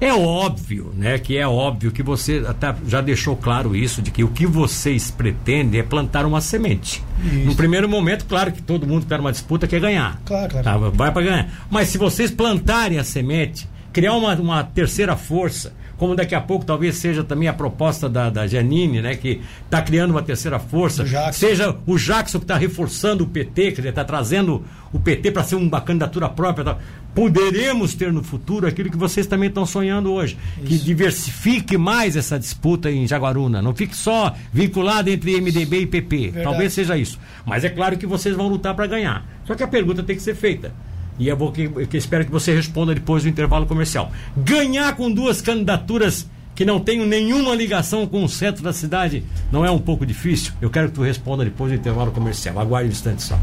É 0.00 0.12
óbvio, 0.12 0.92
né, 0.96 1.16
que 1.16 1.36
é 1.38 1.46
óbvio 1.46 1.92
que 1.92 2.02
você 2.02 2.42
até 2.44 2.74
já 2.88 3.00
deixou 3.00 3.36
claro 3.36 3.76
isso, 3.76 4.02
de 4.02 4.10
que 4.10 4.24
o 4.24 4.28
que 4.28 4.44
vocês 4.44 5.12
pretendem 5.12 5.78
é 5.78 5.82
plantar 5.84 6.26
uma 6.26 6.40
semente. 6.40 7.04
Isso. 7.24 7.46
No 7.46 7.54
primeiro 7.54 7.88
momento, 7.88 8.24
claro 8.24 8.50
que 8.50 8.60
todo 8.60 8.84
mundo 8.84 9.00
que 9.00 9.04
está 9.04 9.16
numa 9.16 9.30
disputa 9.30 9.68
quer 9.68 9.80
ganhar. 9.80 10.20
Claro, 10.24 10.50
claro. 10.50 10.64
Tá, 10.64 10.76
vai 10.76 11.12
para 11.12 11.22
ganhar. 11.22 11.66
Mas 11.70 11.88
se 11.88 11.98
vocês 11.98 12.32
plantarem 12.32 12.98
a 12.98 13.04
semente, 13.04 13.68
criar 13.92 14.14
uma, 14.14 14.34
uma 14.34 14.64
terceira 14.64 15.16
força, 15.16 15.72
como 16.02 16.16
daqui 16.16 16.34
a 16.34 16.40
pouco 16.40 16.64
talvez 16.64 16.96
seja 16.96 17.22
também 17.22 17.46
a 17.46 17.52
proposta 17.52 18.08
da, 18.08 18.28
da 18.28 18.46
Janine, 18.46 19.00
né, 19.00 19.14
que 19.14 19.40
está 19.64 19.80
criando 19.80 20.10
uma 20.10 20.22
terceira 20.22 20.58
força, 20.58 21.04
o 21.04 21.32
seja 21.32 21.76
o 21.86 21.96
Jackson 21.96 22.38
que 22.38 22.44
está 22.44 22.56
reforçando 22.56 23.22
o 23.22 23.26
PT, 23.28 23.70
que 23.72 23.80
está 23.80 24.02
trazendo 24.02 24.64
o 24.92 24.98
PT 24.98 25.30
para 25.30 25.44
ser 25.44 25.54
uma 25.54 25.80
candidatura 25.80 26.28
própria. 26.28 26.64
Tá? 26.64 26.78
Poderemos 27.14 27.94
ter 27.94 28.12
no 28.12 28.24
futuro 28.24 28.66
aquilo 28.66 28.90
que 28.90 28.96
vocês 28.96 29.28
também 29.28 29.48
estão 29.48 29.64
sonhando 29.64 30.10
hoje, 30.10 30.36
Isso. 30.56 30.66
que 30.66 30.78
diversifique 30.78 31.76
mais 31.76 32.16
essa 32.16 32.38
disputa 32.38 32.90
em 32.90 33.06
Jaguaruna, 33.06 33.62
não 33.62 33.74
fique 33.74 33.94
só 33.94 34.34
vinculado 34.52 35.08
entre 35.08 35.40
MDB 35.40 35.82
e 35.82 35.86
PP. 35.86 36.16
Verdade. 36.16 36.44
Talvez 36.44 36.72
seja 36.72 36.96
isso. 36.96 37.16
Mas 37.46 37.64
é 37.64 37.68
claro 37.68 37.96
que 37.96 38.06
vocês 38.06 38.34
vão 38.34 38.48
lutar 38.48 38.74
para 38.74 38.86
ganhar. 38.86 39.24
Só 39.44 39.54
que 39.54 39.62
a 39.62 39.68
pergunta 39.68 40.02
tem 40.02 40.16
que 40.16 40.22
ser 40.22 40.34
feita 40.34 40.72
e 41.18 41.28
eu, 41.28 41.36
vou, 41.36 41.52
que, 41.52 41.68
que 41.86 41.96
espero 41.96 42.24
que 42.24 42.30
você 42.30 42.54
responda 42.54 42.94
depois 42.94 43.22
do 43.22 43.28
intervalo 43.28 43.66
comercial. 43.66 44.10
Ganhar 44.36 44.94
com 44.96 45.10
duas 45.10 45.40
candidaturas 45.40 46.26
que 46.54 46.64
não 46.64 46.80
tenham 46.80 47.06
nenhuma 47.06 47.54
ligação 47.54 48.06
com 48.06 48.24
o 48.24 48.28
centro 48.28 48.62
da 48.62 48.72
cidade 48.72 49.24
não 49.50 49.64
é 49.64 49.70
um 49.70 49.78
pouco 49.78 50.04
difícil? 50.04 50.52
Eu 50.60 50.70
quero 50.70 50.88
que 50.88 50.94
tu 50.94 51.02
responda 51.02 51.44
depois 51.44 51.72
do 51.72 51.78
intervalo 51.78 52.12
comercial. 52.12 52.58
Aguarde 52.58 52.88
um 52.88 52.92
instante 52.92 53.22
só. 53.22 53.38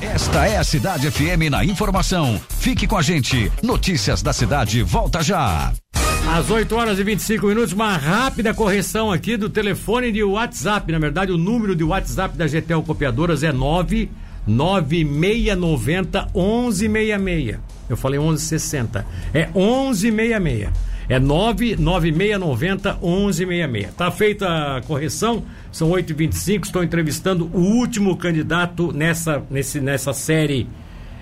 Esta 0.00 0.46
é 0.46 0.56
a 0.56 0.64
Cidade 0.64 1.10
FM 1.10 1.50
na 1.50 1.64
informação. 1.64 2.40
Fique 2.48 2.86
com 2.86 2.96
a 2.96 3.02
gente. 3.02 3.52
Notícias 3.62 4.22
da 4.22 4.32
cidade, 4.32 4.82
volta 4.82 5.22
já. 5.22 5.72
Às 6.26 6.50
8 6.50 6.74
horas 6.74 6.98
e 6.98 7.04
25 7.04 7.46
minutos, 7.46 7.72
uma 7.72 7.96
rápida 7.96 8.52
correção 8.52 9.10
aqui 9.10 9.36
do 9.36 9.48
telefone 9.48 10.12
de 10.12 10.22
WhatsApp. 10.22 10.90
Na 10.92 10.98
verdade, 10.98 11.32
o 11.32 11.38
número 11.38 11.74
de 11.74 11.84
WhatsApp 11.84 12.36
da 12.36 12.46
GTL 12.46 12.82
Copiadoras 12.82 13.42
é 13.42 13.52
9 13.52 14.10
9690 14.46 16.28
1166. 16.34 17.58
Eu 17.88 17.96
falei 17.96 18.18
1160. 18.18 19.06
É 19.32 19.46
1166. 19.46 20.70
É 21.08 21.18
99690 21.18 22.98
1166. 23.02 23.94
Tá 23.94 24.10
feita 24.10 24.76
a 24.76 24.82
correção, 24.82 25.42
são 25.72 25.90
8h25. 25.90 26.66
Estou 26.66 26.84
entrevistando 26.84 27.50
o 27.52 27.60
último 27.60 28.16
candidato 28.16 28.92
nessa, 28.92 29.42
nesse, 29.50 29.80
nessa 29.80 30.12
série 30.12 30.68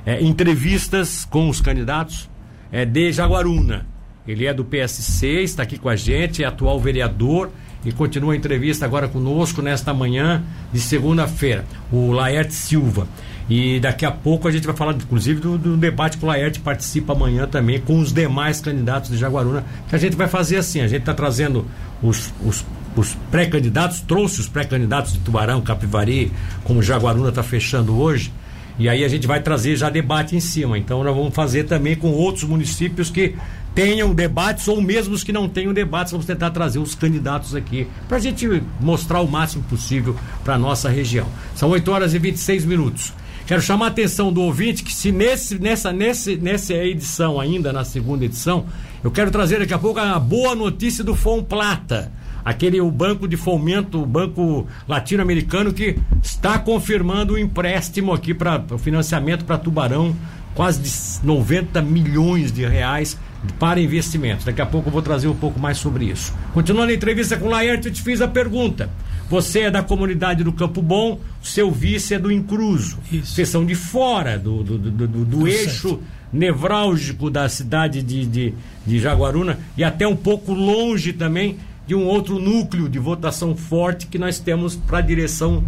é, 0.05 0.21
entrevistas 0.23 1.25
com 1.25 1.49
os 1.49 1.61
candidatos 1.61 2.29
é, 2.73 2.85
de 2.85 3.13
Jaguaruna. 3.13 3.87
Ele 4.27 4.45
é 4.45 4.53
do 4.53 4.65
PSC, 4.65 5.43
está 5.43 5.63
aqui 5.63 5.79
com 5.79 5.89
a 5.89 5.95
gente, 5.95 6.43
é 6.43 6.47
atual 6.47 6.81
vereador 6.81 7.51
e 7.87 7.93
continua 7.93 8.33
a 8.33 8.37
entrevista 8.37 8.85
agora 8.85 9.06
conosco 9.06 9.62
nesta 9.62 9.94
manhã 9.94 10.43
de 10.73 10.81
segunda-feira, 10.81 11.65
o 11.93 12.11
Laerte 12.11 12.53
Silva. 12.53 13.06
E 13.49 13.79
daqui 13.79 14.05
a 14.05 14.11
pouco 14.11 14.49
a 14.49 14.50
gente 14.50 14.67
vai 14.67 14.75
falar, 14.75 14.93
inclusive, 14.94 15.41
do, 15.41 15.56
do 15.56 15.77
debate 15.77 16.19
que 16.19 16.25
o 16.25 16.27
Laerte 16.27 16.59
participa 16.59 17.12
amanhã 17.12 17.47
também 17.47 17.81
com 17.81 18.00
os 18.00 18.12
demais 18.12 18.61
candidatos 18.61 19.11
de 19.11 19.17
Jaguaruna, 19.17 19.65
que 19.88 19.94
a 19.94 19.99
gente 19.99 20.17
vai 20.17 20.27
fazer 20.27 20.56
assim, 20.56 20.81
a 20.81 20.88
gente 20.88 21.03
está 21.03 21.15
trazendo 21.15 21.65
os, 22.03 22.35
os, 22.44 22.67
os 22.97 23.15
pré-candidatos, 23.31 24.00
trouxe 24.00 24.41
os 24.41 24.49
pré-candidatos 24.49 25.12
de 25.12 25.21
Tubarão, 25.21 25.61
Capivari, 25.61 26.32
como 26.65 26.82
Jaguaruna 26.82 27.29
está 27.29 27.44
fechando 27.44 27.97
hoje, 27.97 28.32
e 28.81 28.89
aí 28.89 29.05
a 29.05 29.09
gente 29.09 29.29
vai 29.29 29.41
trazer 29.41 29.77
já 29.77 29.89
debate 29.89 30.35
em 30.35 30.41
cima. 30.41 30.77
Então 30.77 31.05
nós 31.05 31.15
vamos 31.15 31.32
fazer 31.32 31.65
também 31.65 31.94
com 31.94 32.09
outros 32.11 32.43
municípios 32.43 33.11
que 33.11 33.37
tenham 33.76 34.14
debates 34.14 34.67
ou 34.69 34.81
mesmo 34.81 35.14
os 35.14 35.23
que 35.23 35.34
não 35.34 35.46
tenham 35.50 35.75
debates, 35.75 36.11
vamos 36.11 36.25
tentar 36.25 36.50
trazer 36.50 36.78
os 36.78 36.94
candidatos 36.94 37.55
aqui 37.55 37.87
para 38.08 38.17
a 38.17 38.20
gente 38.20 38.62
mostrar 38.81 39.20
o 39.20 39.28
máximo 39.28 39.62
possível 39.64 40.17
para 40.43 40.56
nossa 40.56 40.88
região. 40.88 41.28
São 41.55 41.69
8 41.69 41.90
horas 41.90 42.14
e 42.14 42.19
26 42.19 42.64
minutos. 42.64 43.12
Quero 43.46 43.61
chamar 43.61 43.84
a 43.84 43.88
atenção 43.88 44.32
do 44.32 44.40
ouvinte 44.40 44.82
que 44.82 44.93
se 44.93 45.12
nesse, 45.12 45.58
nessa, 45.58 45.93
nesse, 45.93 46.37
nessa 46.37 46.73
edição 46.73 47.38
ainda, 47.38 47.70
na 47.70 47.84
segunda 47.84 48.25
edição, 48.25 48.64
eu 49.05 49.11
quero 49.11 49.31
trazer 49.31 49.58
daqui 49.58 49.75
a 49.75 49.79
pouco 49.79 50.00
a 50.00 50.19
boa 50.19 50.55
notícia 50.55 51.05
do 51.05 51.14
FOM 51.14 51.44
Plata 51.44 52.11
aquele 52.43 52.81
o 52.81 52.90
banco 52.93 53.26
de 53.26 53.37
fomento, 53.37 54.00
o 54.00 54.06
banco 54.06 54.69
latino-americano 54.87 55.72
que 55.72 55.99
está 56.22 56.56
confirmando 56.58 57.34
o 57.34 57.38
empréstimo 57.38 58.12
aqui 58.12 58.32
para 58.32 58.64
o 58.70 58.79
financiamento 58.79 59.44
para 59.44 59.58
Tubarão, 59.58 60.14
quase 60.55 60.81
de 60.81 61.26
90 61.26 61.82
milhões 61.82 62.52
de 62.52 62.64
reais 62.64 63.19
para 63.59 63.81
investimentos. 63.81 64.44
Daqui 64.44 64.61
a 64.61 64.67
pouco 64.67 64.88
eu 64.88 64.93
vou 64.93 65.03
trazer 65.03 65.29
um 65.29 65.35
pouco 65.35 65.59
mais 65.59 65.79
sobre 65.79 66.06
isso. 66.06 66.35
Continuando 66.53 66.91
a 66.93 66.94
entrevista 66.94 67.37
com 67.37 67.47
o 67.47 67.50
Laerte, 67.50 67.88
eu 67.88 67.93
te 67.93 68.03
fiz 68.03 68.21
a 68.21 68.29
pergunta. 68.29 68.91
Você 69.29 69.61
é 69.61 69.71
da 69.71 69.83
comunidade 69.83 70.44
do 70.44 70.53
Campo 70.53 70.81
Bom, 70.81 71.21
seu 71.43 71.71
vice 71.71 72.15
é 72.15 72.19
do 72.19 72.31
Incruso. 72.31 72.99
Isso. 73.11 73.35
Vocês 73.35 73.49
são 73.49 73.65
de 73.65 73.75
fora 73.75 74.38
do, 74.38 74.62
do, 74.62 74.79
do, 74.79 75.09
do, 75.09 75.25
do 75.25 75.49
eixo 75.49 75.88
certo. 75.88 76.03
nevrálgico 76.33 77.29
da 77.29 77.49
cidade 77.49 78.03
de, 78.03 78.25
de, 78.25 78.55
de 78.87 78.99
Jaguaruna 79.00 79.59
e 79.77 79.82
até 79.82 80.06
um 80.06 80.15
pouco 80.15 80.53
longe 80.53 81.12
também 81.12 81.56
de 81.87 81.94
um 81.94 82.05
outro 82.05 82.39
núcleo 82.39 82.89
de 82.89 82.99
votação 82.99 83.56
forte 83.56 84.06
que 84.06 84.19
nós 84.19 84.39
temos 84.39 84.77
para 84.77 84.99
a 84.99 85.03
direção 85.03 85.65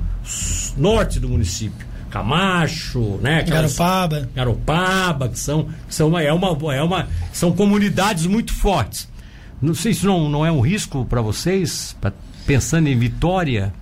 norte 0.77 1.19
do 1.19 1.29
município. 1.29 1.88
Camacho, 2.11 3.19
né? 3.23 3.41
Aquelas, 3.41 3.77
Garopaba. 3.77 4.29
Garopaba, 4.35 5.29
que 5.29 5.39
são, 5.39 5.69
que 5.87 5.95
são, 5.95 6.19
é 6.19 6.33
uma, 6.33 6.75
é 6.75 6.83
uma, 6.83 7.09
são 7.33 7.53
comunidades 7.53 8.27
muito 8.27 8.53
fortes. 8.53 9.09
Não 9.61 9.75
sei 9.75 9.93
se 9.93 10.07
não, 10.07 10.29
não 10.29 10.47
é 10.47 10.53
um 10.53 10.61
risco 10.61 11.05
para 11.05 11.21
vocês, 11.21 11.97
pra, 12.01 12.13
pensando 12.47 12.89
em 12.89 12.99
vitória? 12.99 13.73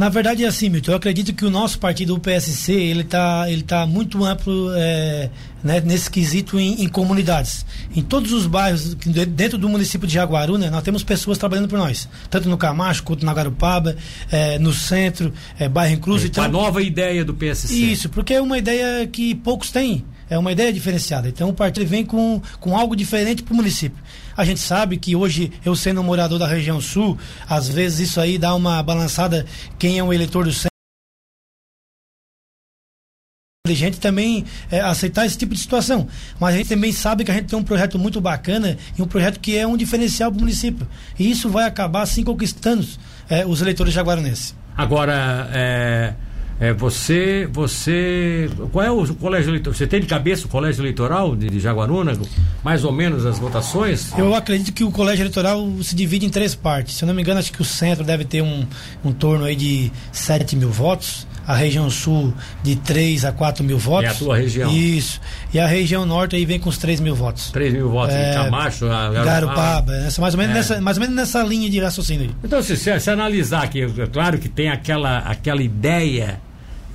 Na 0.00 0.08
verdade 0.08 0.42
é 0.42 0.48
assim, 0.48 0.70
Milton. 0.70 0.92
Eu 0.92 0.96
acredito 0.96 1.34
que 1.34 1.44
o 1.44 1.50
nosso 1.50 1.78
partido, 1.78 2.14
o 2.14 2.18
PSC, 2.18 2.72
ele 2.72 3.02
está 3.02 3.44
ele 3.50 3.60
tá 3.60 3.86
muito 3.86 4.24
amplo 4.24 4.72
é, 4.74 5.28
né, 5.62 5.78
nesse 5.82 6.10
quesito 6.10 6.58
em, 6.58 6.82
em, 6.82 6.88
comunidades. 6.88 7.66
Em 7.94 8.00
todos 8.00 8.32
os 8.32 8.46
bairros, 8.46 8.94
dentro 8.94 9.58
do 9.58 9.68
município 9.68 10.08
de 10.08 10.14
Jaguaruna, 10.14 10.70
nós 10.70 10.82
temos 10.82 11.04
pessoas 11.04 11.36
trabalhando 11.36 11.68
por 11.68 11.78
nós. 11.78 12.08
Tanto 12.30 12.48
no 12.48 12.56
Camacho, 12.56 13.02
quanto 13.02 13.26
na 13.26 13.34
Garupaba, 13.34 13.94
é, 14.32 14.58
no 14.58 14.72
centro, 14.72 15.34
é, 15.58 15.68
bairro 15.68 15.96
Incluso. 15.96 16.24
É, 16.24 16.28
então, 16.28 16.44
a 16.44 16.48
nova 16.48 16.80
ideia 16.80 17.22
do 17.22 17.34
PSC. 17.34 17.74
Isso, 17.74 18.08
porque 18.08 18.32
é 18.32 18.40
uma 18.40 18.56
ideia 18.56 19.06
que 19.06 19.34
poucos 19.34 19.70
têm. 19.70 20.02
É 20.30 20.38
uma 20.38 20.52
ideia 20.52 20.72
diferenciada. 20.72 21.28
Então 21.28 21.48
o 21.48 21.52
partido 21.52 21.84
vem 21.86 22.06
com, 22.06 22.40
com 22.60 22.76
algo 22.78 22.94
diferente 22.94 23.42
para 23.42 23.52
o 23.52 23.56
município. 23.56 24.02
A 24.36 24.44
gente 24.44 24.60
sabe 24.60 24.96
que 24.96 25.16
hoje, 25.16 25.52
eu 25.64 25.74
sendo 25.74 26.00
um 26.00 26.04
morador 26.04 26.38
da 26.38 26.46
região 26.46 26.80
sul, 26.80 27.18
às 27.48 27.68
vezes 27.68 28.10
isso 28.10 28.20
aí 28.20 28.38
dá 28.38 28.54
uma 28.54 28.80
balançada 28.82 29.44
quem 29.78 29.98
é 29.98 30.04
um 30.04 30.12
eleitor 30.12 30.44
do 30.44 30.52
centro 30.52 30.70
gente 33.74 34.00
também 34.00 34.44
é, 34.70 34.80
aceitar 34.80 35.26
esse 35.26 35.36
tipo 35.36 35.54
de 35.54 35.60
situação. 35.60 36.06
Mas 36.38 36.54
a 36.54 36.58
gente 36.58 36.68
também 36.68 36.92
sabe 36.92 37.24
que 37.24 37.30
a 37.30 37.34
gente 37.34 37.46
tem 37.46 37.58
um 37.58 37.62
projeto 37.62 37.98
muito 37.98 38.20
bacana 38.20 38.76
e 38.98 39.02
um 39.02 39.06
projeto 39.06 39.38
que 39.40 39.56
é 39.56 39.66
um 39.66 39.76
diferencial 39.76 40.30
para 40.30 40.38
o 40.38 40.40
município. 40.40 40.86
E 41.18 41.30
isso 41.30 41.48
vai 41.48 41.64
acabar 41.64 42.02
assim 42.02 42.24
conquistando 42.24 42.86
é, 43.28 43.46
os 43.46 43.60
eleitores 43.60 43.92
jaguaranenses. 43.92 44.54
Agora, 44.76 45.50
é, 45.52 46.14
é, 46.60 46.74
você, 46.74 47.48
você, 47.50 48.50
qual 48.70 48.84
é 48.84 48.90
o 48.90 49.14
colégio 49.14 49.48
eleitoral? 49.48 49.74
Você 49.74 49.86
tem 49.86 49.98
de 49.98 50.06
cabeça 50.06 50.44
o 50.44 50.48
colégio 50.50 50.82
eleitoral 50.82 51.34
de, 51.34 51.48
de 51.48 51.58
Jaguaruna? 51.58 52.12
Mais 52.62 52.84
ou 52.84 52.92
menos 52.92 53.24
as 53.24 53.38
votações? 53.38 54.12
Eu 54.18 54.34
acredito 54.34 54.70
que 54.74 54.84
o 54.84 54.90
colégio 54.90 55.22
eleitoral 55.22 55.66
se 55.82 55.96
divide 55.96 56.26
em 56.26 56.28
três 56.28 56.54
partes. 56.54 56.96
Se 56.96 57.04
eu 57.04 57.06
não 57.06 57.14
me 57.14 57.22
engano, 57.22 57.40
acho 57.40 57.50
que 57.50 57.62
o 57.62 57.64
centro 57.64 58.04
deve 58.04 58.26
ter 58.26 58.42
um, 58.42 58.66
um 59.02 59.10
torno 59.10 59.46
aí 59.46 59.56
de 59.56 59.90
7 60.12 60.54
mil 60.54 60.68
votos. 60.70 61.26
a 61.46 61.54
região 61.54 61.88
sul 61.88 62.34
de 62.62 62.76
3 62.76 63.24
a 63.24 63.32
4 63.32 63.64
mil 63.64 63.78
votos. 63.78 64.10
É 64.10 64.12
a 64.12 64.14
tua 64.14 64.36
região. 64.36 64.70
Isso. 64.70 65.18
E 65.54 65.58
a 65.58 65.66
região 65.66 66.04
norte 66.04 66.36
aí 66.36 66.44
vem 66.44 66.60
com 66.60 66.68
os 66.68 66.76
3 66.76 67.00
mil 67.00 67.14
votos. 67.14 67.50
3 67.52 67.72
mil 67.72 67.88
votos 67.88 68.14
é, 68.14 68.32
em 68.32 68.34
Camacho, 68.34 68.86
Garupaba. 68.86 69.24
Garupaba 69.24 69.96
essa, 69.96 70.20
mais, 70.20 70.34
ou 70.34 70.38
menos 70.38 70.54
é. 70.54 70.58
nessa, 70.58 70.80
mais 70.82 70.98
ou 70.98 71.00
menos 71.00 71.16
nessa 71.16 71.42
linha 71.42 71.70
de 71.70 71.80
raciocínio. 71.80 72.36
Então, 72.44 72.62
se, 72.62 72.76
se, 72.76 73.00
se 73.00 73.10
analisar 73.10 73.64
aqui, 73.64 73.80
é 73.80 74.06
claro 74.06 74.38
que 74.38 74.48
tem 74.50 74.68
aquela, 74.68 75.20
aquela 75.20 75.62
ideia 75.62 76.38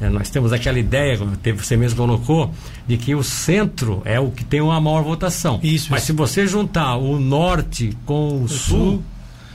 é, 0.01 0.09
nós 0.09 0.29
temos 0.29 0.51
aquela 0.51 0.77
ideia, 0.77 1.17
como 1.17 1.37
você 1.57 1.77
mesmo 1.77 1.97
colocou, 1.97 2.53
de 2.87 2.97
que 2.97 3.15
o 3.15 3.23
centro 3.23 4.01
é 4.05 4.19
o 4.19 4.29
que 4.29 4.43
tem 4.43 4.61
uma 4.61 4.79
maior 4.81 5.03
votação. 5.03 5.59
Isso. 5.63 5.87
Mas 5.89 6.01
isso. 6.01 6.07
se 6.07 6.13
você 6.13 6.45
juntar 6.45 6.95
o 6.97 7.19
norte 7.19 7.97
com 8.05 8.29
o, 8.29 8.43
o 8.43 8.49
sul, 8.49 8.57
sul 8.57 9.03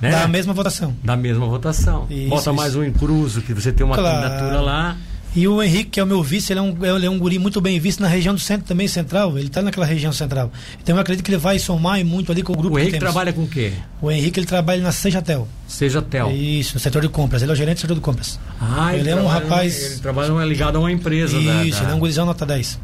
né? 0.01 0.11
Dá 0.11 0.25
a 0.25 0.29
mesma 0.29 0.55
votação. 0.55 0.97
Da 1.05 1.15
mesma 1.15 1.47
votação. 1.47 2.07
Isso, 2.09 2.29
Bota 2.31 2.41
isso. 2.41 2.55
mais 2.55 2.75
um 2.75 2.83
encruzo, 2.83 3.43
que 3.43 3.53
você 3.53 3.71
tem 3.71 3.85
uma 3.85 3.97
claro. 3.97 4.23
candidatura 4.23 4.61
lá. 4.61 4.97
E 5.35 5.47
o 5.47 5.63
Henrique, 5.63 5.91
que 5.91 6.01
é 6.01 6.03
o 6.03 6.07
meu 6.07 6.23
vice, 6.23 6.53
ele 6.53 6.59
é, 6.59 6.63
um, 6.63 6.97
ele 6.97 7.07
é 7.07 7.11
um 7.11 7.19
guri 7.19 7.39
muito 7.39 7.61
bem 7.61 7.79
visto 7.79 8.01
na 8.01 8.09
região 8.09 8.35
do 8.35 8.41
centro 8.41 8.67
também, 8.67 8.89
central. 8.89 9.39
Ele 9.39 9.47
está 9.47 9.63
naquela 9.63 9.87
região 9.87 10.13
central. 10.13 10.51
Então 10.83 10.97
eu 10.97 11.01
acredito 11.01 11.25
que 11.25 11.31
ele 11.31 11.39
vai 11.39 11.59
somar 11.59 12.05
muito 12.05 12.33
ali 12.33 12.43
com 12.43 12.53
o 12.53 12.57
grupo. 12.57 12.77
O 12.77 12.79
Henrique 12.79 12.99
trabalha 12.99 13.33
com 13.33 13.43
o 13.43 13.47
quê? 13.47 13.73
O 14.03 14.11
Henrique 14.11 14.41
ele 14.41 14.47
trabalha 14.47 14.83
na 14.83 14.91
Sejatel. 14.91 15.47
Sejatel. 15.69 16.33
Isso, 16.33 16.75
no 16.75 16.81
setor 16.81 17.03
de 17.03 17.09
compras. 17.09 17.43
Ele 17.43 17.53
é 17.53 17.55
o 17.55 17.57
gerente 17.57 17.77
do 17.77 17.81
setor 17.83 17.95
de 17.95 18.01
compras. 18.01 18.41
Ah, 18.61 18.93
ele, 18.93 19.03
ele 19.03 19.11
é 19.11 19.17
um 19.17 19.27
rapaz. 19.27 19.93
Ele 19.93 20.01
trabalha 20.01 20.45
ligado 20.45 20.77
a 20.77 20.81
uma 20.81 20.91
empresa. 20.91 21.37
Isso, 21.37 21.47
da, 21.47 21.55
da... 21.55 21.65
ele 21.65 21.93
é 21.93 21.95
um 21.95 22.01
gurizão 22.01 22.27
nota 22.27 22.45
10. 22.45 22.81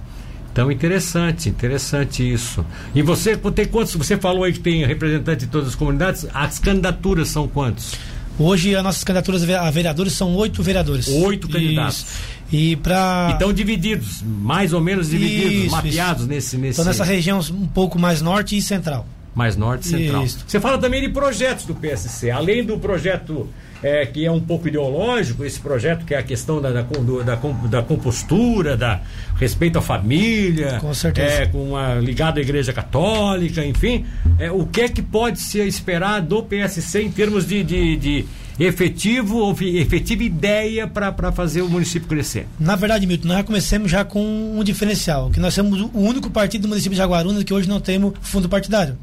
Então, 0.53 0.73
interessante, 0.73 1.51
interessante 1.51 2.33
isso. 2.33 2.65
E 2.95 3.03
você 3.03 3.37
tem 3.37 3.67
quantos? 3.67 3.95
Você 3.97 4.17
falou 4.17 4.45
aí 4.45 4.55
que 4.55 4.61
tem 4.61 4.87
representante 4.87 5.45
de 5.45 5.49
todas 5.49 5.69
as 5.69 5.75
comunidades. 5.75 6.27
As 6.33 6.59
candidaturas 6.59 7.29
são 7.29 7.47
quantos? 7.47 7.95
Hoje 8.39 8.75
as 8.77 8.83
nossas 8.83 9.03
candidaturas 9.03 9.49
a 9.49 9.71
vereadores 9.71 10.13
são 10.13 10.35
oito 10.35 10.63
vereadores. 10.63 11.09
Oito 11.09 11.49
candidatos. 11.49 11.99
Isso. 11.99 12.37
E 12.53 12.77
para 12.77 13.31
estão 13.33 13.53
divididos, 13.53 14.23
mais 14.23 14.73
ou 14.73 14.81
menos 14.81 15.11
divididos, 15.11 15.65
isso, 15.65 15.71
mapeados 15.71 16.23
isso. 16.23 16.29
nesse 16.29 16.57
nesse. 16.59 16.81
Então 16.81 16.85
nessa 16.85 17.05
região 17.05 17.41
um 17.51 17.67
pouco 17.67 17.99
mais 17.99 18.21
norte 18.21 18.57
e 18.57 18.63
central. 18.63 19.07
Mais 19.35 19.57
norte 19.57 19.87
e 19.87 19.91
central. 19.91 20.25
Isso. 20.25 20.45
Você 20.47 20.61
fala 20.61 20.79
também 20.79 21.01
de 21.01 21.09
projetos 21.09 21.65
do 21.65 21.75
PSC, 21.75 22.31
além 22.31 22.65
do 22.65 22.79
projeto 22.79 23.49
é, 23.83 24.07
que 24.07 24.25
é 24.25 24.31
um 24.31 24.41
pouco 24.41 24.69
ideológico, 24.69 25.45
esse 25.45 25.61
projeto 25.61 26.05
que 26.05 26.15
é 26.15 26.19
a 26.19 26.23
questão 26.23 26.61
da, 26.61 26.71
da, 26.71 26.83
da, 26.83 27.35
da 27.69 27.83
compostura, 27.83 28.77
da 28.77 29.01
respeito 29.37 29.79
à 29.79 29.83
família, 29.83 30.79
com 30.81 30.95
certeza. 30.95 31.43
É, 31.43 31.47
com 31.47 31.71
uma, 31.71 31.95
ligado 31.97 32.39
à 32.39 32.41
igreja 32.41 32.73
católica, 32.73 33.65
enfim. 33.65 34.07
É, 34.39 34.51
o 34.51 34.67
que 34.67 34.83
é 34.83 34.89
que 34.89 35.01
pode 35.01 35.41
se 35.41 35.59
esperar 35.61 36.21
do 36.21 36.43
PSC 36.43 37.03
em 37.03 37.11
termos 37.11 37.47
de, 37.47 37.65
de, 37.65 37.97
de 37.97 38.25
efetivo 38.59 39.39
ou 39.39 39.57
efetiva 39.61 40.23
ideia 40.23 40.87
para 40.87 41.33
fazer 41.33 41.63
o 41.63 41.69
município 41.69 42.09
crescer? 42.09 42.47
Na 42.61 42.77
verdade, 42.77 43.07
Milton, 43.07 43.29
nós 43.29 43.43
começamos 43.45 43.91
já 43.91 44.05
com 44.05 44.59
um 44.59 44.63
diferencial, 44.63 45.31
que 45.31 45.41
nós 45.41 45.55
somos 45.55 45.81
o 45.81 45.99
único 45.99 46.31
partido 46.31 46.63
do 46.63 46.69
município 46.69 46.93
de 46.93 46.99
Jaguaruna 46.99 47.43
que 47.45 47.55
hoje 47.55 47.69
não 47.69 47.81
temos 47.81 48.15
fundo 48.21 48.49
partidário 48.49 48.97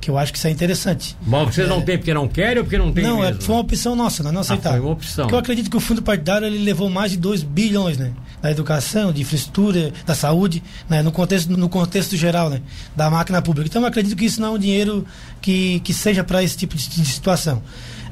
que 0.00 0.10
eu 0.10 0.16
acho 0.16 0.32
que 0.32 0.38
isso 0.38 0.46
é 0.46 0.50
interessante. 0.50 1.16
Bom, 1.22 1.44
vocês 1.46 1.66
é, 1.66 1.70
não 1.70 1.82
têm 1.82 1.98
porque 1.98 2.14
não 2.14 2.28
querem 2.28 2.58
ou 2.58 2.64
porque 2.64 2.78
não 2.78 2.92
tem 2.92 3.04
Não, 3.04 3.22
é, 3.22 3.34
foi 3.34 3.54
uma 3.54 3.60
opção 3.60 3.96
nossa, 3.96 4.22
nós 4.22 4.32
não 4.32 4.40
aceitamos. 4.40 4.78
Ah, 4.78 4.80
foi 4.80 4.86
uma 4.86 4.92
opção. 4.92 5.24
Porque 5.24 5.34
eu 5.34 5.38
acredito 5.38 5.70
que 5.70 5.76
o 5.76 5.80
fundo 5.80 6.02
partidário 6.02 6.46
ele 6.46 6.58
levou 6.58 6.88
mais 6.88 7.12
de 7.12 7.16
2 7.18 7.42
bilhões, 7.42 7.98
né? 7.98 8.12
Da 8.40 8.50
educação, 8.50 9.12
de 9.12 9.22
infraestrutura, 9.22 9.92
da 10.06 10.14
saúde, 10.14 10.62
né? 10.88 11.02
no, 11.02 11.10
contexto, 11.10 11.56
no 11.56 11.68
contexto 11.68 12.16
geral, 12.16 12.48
né? 12.48 12.62
Da 12.94 13.10
máquina 13.10 13.42
pública. 13.42 13.68
Então 13.68 13.82
eu 13.82 13.88
acredito 13.88 14.16
que 14.16 14.24
isso 14.24 14.40
não 14.40 14.48
é 14.48 14.50
um 14.52 14.58
dinheiro 14.58 15.04
que, 15.40 15.80
que 15.80 15.92
seja 15.92 16.22
para 16.22 16.42
esse 16.42 16.56
tipo 16.56 16.76
de, 16.76 16.88
de 16.88 17.04
situação. 17.04 17.62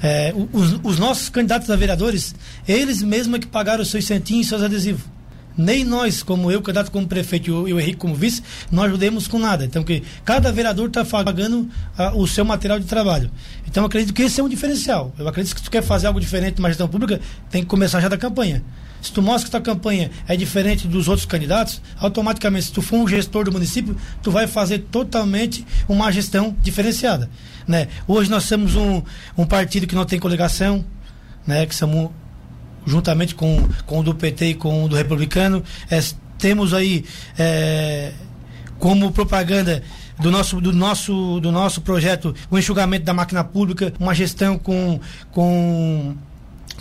É, 0.02 0.35
os, 0.52 0.78
os, 0.83 0.99
nossos 0.99 1.31
candidatos 1.31 1.71
a 1.71 1.76
vereadores, 1.76 2.35
eles 2.69 3.02
mesmos 3.02 3.37
é 3.37 3.40
que 3.40 3.47
pagaram 3.47 3.83
os 3.83 3.90
seus 3.90 4.05
centinhos 4.05 4.47
e 4.47 4.49
seus 4.50 4.62
adesivos 4.62 5.15
nem 5.56 5.84
nós, 5.84 6.22
como 6.22 6.50
eu, 6.50 6.60
candidato 6.60 6.90
como 6.90 7.06
prefeito 7.06 7.68
e 7.68 7.72
o 7.72 7.80
Henrique 7.80 7.98
como 7.98 8.14
vice, 8.14 8.42
nós 8.70 8.86
ajudemos 8.86 9.26
com 9.26 9.38
nada. 9.38 9.64
Então, 9.64 9.82
que 9.82 10.02
cada 10.25 10.52
vereador 10.52 10.88
está 10.88 11.04
pagando 11.04 11.68
ah, 11.96 12.12
o 12.14 12.26
seu 12.26 12.44
material 12.44 12.78
de 12.78 12.86
trabalho. 12.86 13.30
Então, 13.66 13.82
eu 13.82 13.86
acredito 13.86 14.12
que 14.12 14.22
esse 14.22 14.40
é 14.40 14.44
um 14.44 14.48
diferencial. 14.48 15.14
Eu 15.18 15.26
acredito 15.26 15.54
que 15.54 15.60
se 15.60 15.64
tu 15.64 15.70
quer 15.70 15.82
fazer 15.82 16.06
algo 16.06 16.20
diferente 16.20 16.58
numa 16.58 16.68
gestão 16.68 16.88
pública, 16.88 17.20
tem 17.50 17.62
que 17.62 17.68
começar 17.68 18.00
já 18.00 18.08
da 18.08 18.18
campanha. 18.18 18.62
Se 19.00 19.12
tu 19.12 19.22
mostra 19.22 19.44
que 19.44 19.50
tua 19.50 19.60
campanha 19.60 20.10
é 20.26 20.36
diferente 20.36 20.88
dos 20.88 21.06
outros 21.06 21.26
candidatos, 21.26 21.80
automaticamente, 21.98 22.66
se 22.66 22.72
tu 22.72 22.82
for 22.82 22.96
um 22.96 23.06
gestor 23.06 23.44
do 23.44 23.52
município, 23.52 23.96
tu 24.22 24.30
vai 24.30 24.46
fazer 24.46 24.80
totalmente 24.90 25.64
uma 25.88 26.10
gestão 26.10 26.56
diferenciada. 26.60 27.30
Né? 27.68 27.88
Hoje 28.08 28.30
nós 28.30 28.48
temos 28.48 28.75
um, 28.75 29.02
um 29.36 29.46
partido 29.46 29.86
que 29.86 29.94
não 29.94 30.04
tem 30.04 30.18
coligação, 30.18 30.84
né? 31.46 31.66
que 31.66 31.75
somos 31.75 32.10
juntamente 32.87 33.35
com, 33.35 33.69
com 33.85 34.00
o 34.00 34.02
do 34.02 34.14
PT 34.14 34.47
e 34.47 34.55
com 34.55 34.85
o 34.85 34.88
do 34.88 34.97
Republicano. 34.97 35.62
É, 35.90 36.00
temos 36.38 36.73
aí 36.73 37.05
é, 37.38 38.12
como 38.78 39.11
propaganda 39.12 39.83
do 40.21 40.31
nosso, 40.31 40.61
do 40.61 40.73
nosso, 40.73 41.40
do 41.40 41.52
nosso 41.52 41.81
projeto 41.81 42.35
o 42.50 42.59
enxugamento 42.59 43.05
da 43.05 43.12
máquina 43.12 43.45
pública, 43.45 43.93
uma 43.99 44.14
gestão 44.14 44.59
com, 44.59 45.00
com 45.31 46.16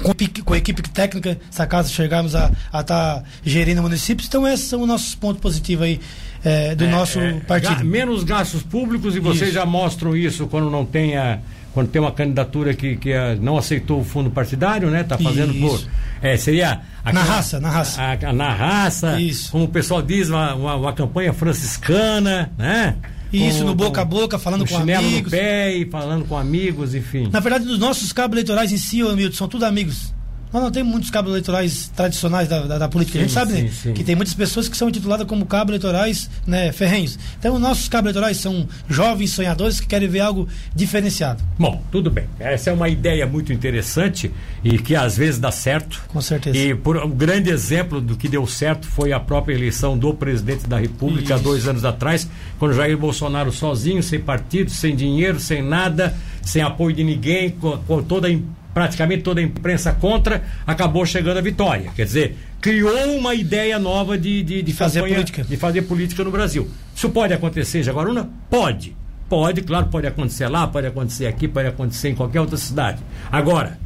com, 0.01 0.13
com 0.43 0.53
a 0.53 0.57
equipe 0.57 0.81
técnica, 0.89 1.39
se 1.49 1.61
acaso 1.61 1.91
chegarmos 1.91 2.35
a 2.35 2.51
estar 2.65 2.83
tá 2.83 3.23
gerindo 3.45 3.81
municípios. 3.81 4.27
Então, 4.27 4.45
esses 4.45 4.67
são 4.67 4.81
os 4.81 4.87
nossos 4.87 5.15
pontos 5.15 5.41
positivos 5.41 5.85
aí 5.85 6.01
é, 6.43 6.75
do 6.75 6.83
é, 6.83 6.89
nosso 6.89 7.19
é, 7.19 7.39
partido. 7.39 7.83
menos 7.85 8.23
gastos 8.23 8.61
públicos 8.61 9.15
e 9.15 9.19
vocês 9.19 9.43
isso. 9.43 9.53
já 9.53 9.65
mostram 9.65 10.15
isso 10.15 10.47
quando 10.47 10.69
não 10.69 10.85
tenha 10.85 11.41
quando 11.75 11.89
tem 11.89 12.01
uma 12.01 12.13
candidatura 12.13 12.73
que, 12.73 12.95
que 12.95 13.11
a, 13.11 13.35
não 13.35 13.57
aceitou 13.57 13.99
o 13.99 14.03
fundo 14.03 14.31
partidário, 14.31 14.89
né? 14.89 15.01
Está 15.01 15.17
fazendo 15.17 15.53
Isso. 15.53 15.59
por. 15.61 16.25
É, 16.25 16.37
seria. 16.37 16.79
Na 17.03 17.21
raça, 17.21 17.59
na 17.59 17.69
raça. 17.69 18.01
A, 18.01 18.29
a, 18.29 18.33
na 18.33 18.49
raça. 18.49 19.19
Isso. 19.19 19.51
Como 19.51 19.65
o 19.65 19.67
pessoal 19.67 20.01
diz, 20.01 20.29
uma, 20.29 20.55
uma, 20.55 20.75
uma 20.75 20.93
campanha 20.93 21.33
franciscana, 21.33 22.49
né? 22.57 22.95
Isso, 23.33 23.59
com, 23.59 23.65
no 23.65 23.75
boca 23.75 24.01
a 24.01 24.05
boca, 24.05 24.39
falando 24.39 24.65
com, 24.65 24.73
com 24.73 24.77
amigos. 24.77 25.23
no 25.23 25.37
pé 25.37 25.75
e 25.75 25.85
falando 25.89 26.23
com 26.23 26.37
amigos, 26.37 26.95
enfim. 26.95 27.27
Na 27.29 27.41
verdade, 27.41 27.65
os 27.65 27.77
nossos 27.77 28.13
cabos 28.13 28.37
eleitorais 28.37 28.71
em 28.71 28.77
si, 28.77 29.01
Hamilton, 29.01 29.35
são 29.35 29.49
tudo 29.49 29.65
amigos. 29.65 30.14
Nós 30.55 30.63
não 30.63 30.71
temos 30.71 30.89
muitos 30.89 31.09
cabos 31.09 31.31
eleitorais 31.31 31.91
tradicionais 31.93 32.47
da, 32.47 32.61
da, 32.61 32.77
da 32.77 32.87
política. 32.87 33.17
Sim, 33.17 33.25
a 33.25 33.27
gente 33.27 33.33
sabe 33.33 33.51
sim, 33.51 33.61
né? 33.63 33.69
sim. 33.73 33.93
que 33.93 34.05
tem 34.05 34.15
muitas 34.15 34.33
pessoas 34.33 34.69
que 34.69 34.77
são 34.77 34.87
intituladas 34.87 35.27
como 35.27 35.45
cabos 35.45 35.71
eleitorais 35.71 36.29
né, 36.47 36.71
ferrenhos. 36.71 37.19
Então, 37.37 37.59
nossos 37.59 37.89
cabos 37.89 38.05
eleitorais 38.05 38.37
são 38.37 38.65
jovens 38.87 39.31
sonhadores 39.31 39.81
que 39.81 39.85
querem 39.85 40.07
ver 40.07 40.21
algo 40.21 40.47
diferenciado. 40.73 41.43
Bom, 41.59 41.83
tudo 41.91 42.09
bem. 42.09 42.23
Essa 42.39 42.69
é 42.69 42.73
uma 42.73 42.87
ideia 42.87 43.27
muito 43.27 43.51
interessante 43.51 44.31
e 44.63 44.77
que 44.77 44.95
às 44.95 45.17
vezes 45.17 45.41
dá 45.41 45.51
certo. 45.51 46.01
Com 46.07 46.21
certeza. 46.21 46.57
E 46.57 46.73
por 46.73 46.95
um 47.03 47.11
grande 47.11 47.49
exemplo 47.49 47.99
do 47.99 48.15
que 48.15 48.29
deu 48.29 48.47
certo 48.47 48.87
foi 48.87 49.11
a 49.11 49.19
própria 49.19 49.55
eleição 49.55 49.97
do 49.97 50.13
presidente 50.13 50.67
da 50.67 50.77
República 50.77 51.35
há 51.35 51.37
dois 51.37 51.67
anos 51.67 51.83
atrás, 51.83 52.29
quando 52.57 52.73
Jair 52.73 52.97
Bolsonaro 52.97 53.51
sozinho, 53.51 54.01
sem 54.01 54.21
partido, 54.21 54.71
sem 54.71 54.95
dinheiro, 54.95 55.37
sem 55.37 55.61
nada, 55.61 56.15
sem 56.41 56.61
apoio 56.61 56.95
de 56.95 57.03
ninguém, 57.03 57.49
com, 57.49 57.77
com 57.79 58.01
toda 58.01 58.29
a 58.29 58.31
praticamente 58.75 59.23
toda 59.23 59.39
a 59.39 59.43
imprensa 59.43 59.93
contra, 59.93 60.43
acabou 60.67 61.05
chegando 61.05 61.37
à 61.37 61.41
vitória. 61.41 61.91
Quer 61.95 62.03
dizer, 62.03 62.37
criou 62.59 62.93
uma 63.17 63.33
ideia 63.33 63.79
nova 63.79 64.17
de, 64.17 64.43
de, 64.43 64.61
de 64.61 64.73
fazer 64.73 64.99
campanha, 64.99 65.15
política. 65.15 65.43
de 65.45 65.55
fazer 65.55 65.81
política 65.83 66.23
no 66.25 66.29
Brasil. 66.29 66.69
Isso 66.93 67.09
pode 67.09 67.33
acontecer 67.33 67.79
em 67.79 67.83
Jaguaruna? 67.83 68.29
Pode. 68.49 68.93
Pode, 69.29 69.61
claro, 69.61 69.85
pode 69.87 70.05
acontecer 70.05 70.49
lá, 70.49 70.67
pode 70.67 70.87
acontecer 70.87 71.25
aqui, 71.25 71.47
pode 71.47 71.69
acontecer 71.69 72.09
em 72.09 72.15
qualquer 72.15 72.41
outra 72.41 72.57
cidade. 72.57 73.01
Agora, 73.31 73.79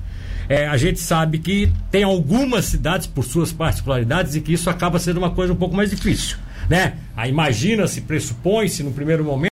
é, 0.50 0.68
a 0.68 0.76
gente 0.76 1.00
sabe 1.00 1.38
que 1.38 1.72
tem 1.92 2.02
algumas 2.02 2.66
cidades, 2.66 3.06
por 3.06 3.24
suas 3.24 3.54
particularidades, 3.54 4.36
e 4.36 4.42
que 4.42 4.52
isso 4.52 4.72
acaba 4.72 4.98
sendo 4.98 5.18
uma 5.18 5.30
coisa 5.30 5.54
um 5.54 5.56
pouco 5.56 5.76
mais 5.76 5.92
difícil. 5.92 6.38
Né? 6.68 6.94
imagina-se, 7.28 8.02
pressupõe-se 8.02 8.84
no 8.84 8.92
primeiro 8.92 9.24
momento 9.24 9.49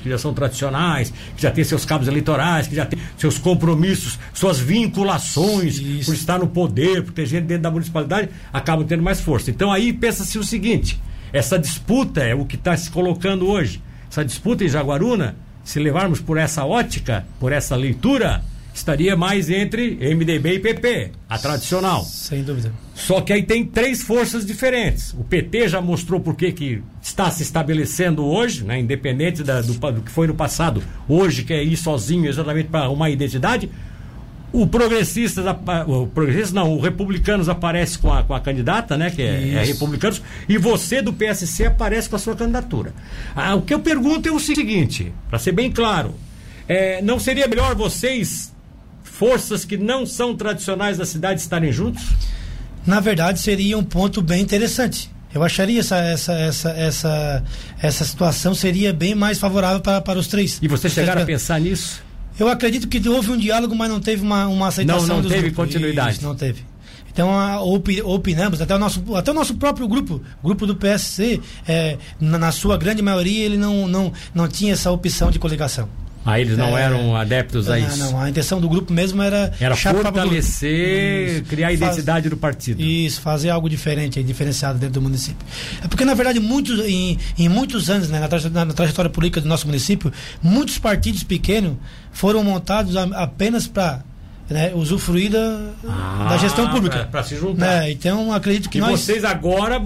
que 0.00 0.08
já 0.08 0.18
são 0.18 0.32
tradicionais, 0.34 1.12
que 1.36 1.42
já 1.42 1.50
têm 1.50 1.64
seus 1.64 1.84
cabos 1.84 2.08
eleitorais, 2.08 2.66
que 2.66 2.74
já 2.74 2.86
têm 2.86 2.98
seus 3.16 3.38
compromissos, 3.38 4.18
suas 4.32 4.58
vinculações 4.58 5.78
Isso. 5.78 6.06
por 6.06 6.14
estar 6.14 6.38
no 6.38 6.46
poder, 6.46 7.02
por 7.02 7.12
ter 7.12 7.26
gente 7.26 7.44
dentro 7.44 7.62
da 7.62 7.70
municipalidade, 7.70 8.28
acabam 8.52 8.86
tendo 8.86 9.02
mais 9.02 9.20
força. 9.20 9.50
Então 9.50 9.72
aí 9.72 9.92
pensa-se 9.92 10.38
o 10.38 10.44
seguinte: 10.44 11.00
essa 11.32 11.58
disputa 11.58 12.22
é 12.22 12.34
o 12.34 12.44
que 12.44 12.56
está 12.56 12.76
se 12.76 12.90
colocando 12.90 13.46
hoje. 13.46 13.82
Essa 14.10 14.24
disputa 14.24 14.64
em 14.64 14.68
Jaguaruna, 14.68 15.36
se 15.62 15.78
levarmos 15.78 16.20
por 16.20 16.36
essa 16.36 16.64
ótica, 16.64 17.24
por 17.38 17.52
essa 17.52 17.76
leitura, 17.76 18.42
estaria 18.74 19.16
mais 19.16 19.50
entre 19.50 19.96
MDB 20.14 20.54
e 20.54 20.58
PP, 20.60 21.10
a 21.28 21.38
tradicional. 21.38 22.04
Sem 22.04 22.42
dúvida. 22.42 22.72
Só 22.94 23.20
que 23.20 23.32
aí 23.32 23.42
tem 23.42 23.64
três 23.64 24.02
forças 24.02 24.44
diferentes. 24.44 25.12
O 25.14 25.24
PT 25.24 25.68
já 25.68 25.80
mostrou 25.80 26.20
por 26.20 26.36
que 26.36 26.82
está 27.02 27.30
se 27.30 27.42
estabelecendo 27.42 28.24
hoje, 28.24 28.64
né, 28.64 28.78
independente 28.78 29.42
da, 29.42 29.60
do, 29.60 29.72
do, 29.72 30.02
que 30.02 30.10
foi 30.10 30.26
no 30.26 30.34
passado, 30.34 30.82
hoje 31.08 31.44
quer 31.44 31.62
ir 31.62 31.76
sozinho 31.76 32.28
exatamente 32.28 32.68
para 32.68 32.84
arrumar 32.84 33.10
identidade. 33.10 33.70
O 34.52 34.66
progressistas, 34.66 35.44
o 35.86 36.08
progressistas 36.08 36.52
não, 36.52 36.74
o 36.76 36.80
republicanos 36.80 37.48
aparece 37.48 37.96
com 37.98 38.12
a, 38.12 38.24
com 38.24 38.34
a 38.34 38.40
candidata, 38.40 38.96
né, 38.96 39.08
que 39.08 39.22
é, 39.22 39.54
é 39.54 39.64
republicanos, 39.64 40.20
e 40.48 40.58
você 40.58 41.00
do 41.00 41.12
PSC 41.12 41.66
aparece 41.66 42.08
com 42.08 42.16
a 42.16 42.18
sua 42.18 42.34
candidatura. 42.34 42.92
Ah, 43.34 43.54
o 43.54 43.62
que 43.62 43.72
eu 43.72 43.78
pergunto 43.78 44.28
é 44.28 44.32
o 44.32 44.40
seguinte, 44.40 45.12
para 45.28 45.38
ser 45.38 45.52
bem 45.52 45.70
claro, 45.70 46.16
é, 46.66 47.00
não 47.00 47.20
seria 47.20 47.46
melhor 47.46 47.76
vocês 47.76 48.52
forças 49.20 49.66
que 49.66 49.76
não 49.76 50.06
são 50.06 50.34
tradicionais 50.34 50.96
da 50.96 51.04
cidade 51.04 51.40
estarem 51.42 51.70
juntos? 51.70 52.02
Na 52.86 53.00
verdade, 53.00 53.38
seria 53.38 53.76
um 53.76 53.84
ponto 53.84 54.22
bem 54.22 54.40
interessante. 54.40 55.10
Eu 55.34 55.42
acharia 55.42 55.80
essa, 55.80 55.98
essa, 55.98 56.32
essa, 56.32 56.70
essa, 56.70 57.44
essa 57.82 58.04
situação 58.06 58.54
seria 58.54 58.94
bem 58.94 59.14
mais 59.14 59.38
favorável 59.38 59.78
para, 59.80 60.00
para 60.00 60.18
os 60.18 60.26
três. 60.26 60.58
E 60.62 60.66
você 60.66 60.88
chegaram 60.88 61.20
a 61.20 61.26
pensar 61.26 61.60
nisso? 61.60 62.02
Eu 62.38 62.48
acredito 62.48 62.88
que 62.88 63.06
houve 63.06 63.30
um 63.30 63.36
diálogo, 63.36 63.76
mas 63.76 63.90
não 63.90 64.00
teve 64.00 64.22
uma, 64.22 64.46
uma 64.48 64.68
aceitação. 64.68 65.06
Não, 65.06 65.16
não 65.22 65.28
teve 65.28 65.50
grupos. 65.50 65.56
continuidade. 65.66 66.16
Isso, 66.16 66.24
não 66.24 66.34
teve. 66.34 66.64
Então, 67.12 67.38
a, 67.38 67.60
opi- 67.60 68.00
opinamos, 68.00 68.62
até 68.62 68.74
o, 68.74 68.78
nosso, 68.78 69.04
até 69.14 69.30
o 69.30 69.34
nosso 69.34 69.54
próprio 69.56 69.86
grupo, 69.86 70.22
o 70.42 70.46
grupo 70.46 70.66
do 70.66 70.74
PSC, 70.74 71.38
é, 71.68 71.98
na, 72.18 72.38
na 72.38 72.52
sua 72.52 72.78
grande 72.78 73.02
maioria, 73.02 73.44
ele 73.44 73.58
não, 73.58 73.86
não, 73.86 74.10
não 74.34 74.48
tinha 74.48 74.72
essa 74.72 74.90
opção 74.90 75.30
de 75.30 75.38
coligação. 75.38 75.86
Ah, 76.24 76.38
eles 76.38 76.56
não 76.58 76.76
É. 76.76 76.82
eram 76.82 77.16
adeptos 77.16 77.68
a 77.70 77.78
isso. 77.78 77.96
não, 77.96 78.20
a 78.20 78.28
intenção 78.28 78.60
do 78.60 78.68
grupo 78.68 78.92
mesmo 78.92 79.22
era. 79.22 79.52
Era 79.58 79.74
fortalecer, 79.74 81.44
criar 81.44 81.68
a 81.68 81.70
Faz- 81.70 81.80
identidade 81.92 82.28
do 82.28 82.36
partido. 82.36 82.82
Isso, 82.82 83.20
fazer 83.20 83.50
algo 83.50 83.68
diferente, 83.68 84.22
diferenciado 84.22 84.78
dentro 84.78 84.94
do 84.94 85.02
município. 85.02 85.46
É 85.82 85.88
porque, 85.88 86.04
na 86.04 86.14
verdade, 86.14 86.38
muitos, 86.40 86.78
em, 86.86 87.18
em 87.38 87.48
muitos 87.48 87.88
anos, 87.90 88.08
né, 88.10 88.20
na, 88.20 88.28
traje- 88.28 88.50
na- 88.50 88.64
na 88.64 88.72
trajetória 88.74 89.10
política 89.10 89.40
do 89.40 89.48
nosso 89.48 89.66
município, 89.66 90.12
muitos 90.42 90.78
partidos 90.78 91.22
pequenos 91.22 91.74
foram 92.12 92.42
montados 92.44 92.96
a- 92.96 93.04
apenas 93.22 93.66
para 93.66 94.02
né, 94.50 94.72
usufruir 94.74 95.30
da, 95.30 95.70
da 96.28 96.36
gestão 96.38 96.68
pública. 96.70 97.08
Para 97.10 97.20
Ah, 97.20 97.22
se 97.22 97.36
juntar. 97.36 97.66
Né, 97.82 97.90
Então, 97.92 98.32
acredito 98.32 98.68
que 98.68 98.78
E 98.78 98.80
nós. 98.80 98.98
vocês 99.00 99.24
agora, 99.24 99.80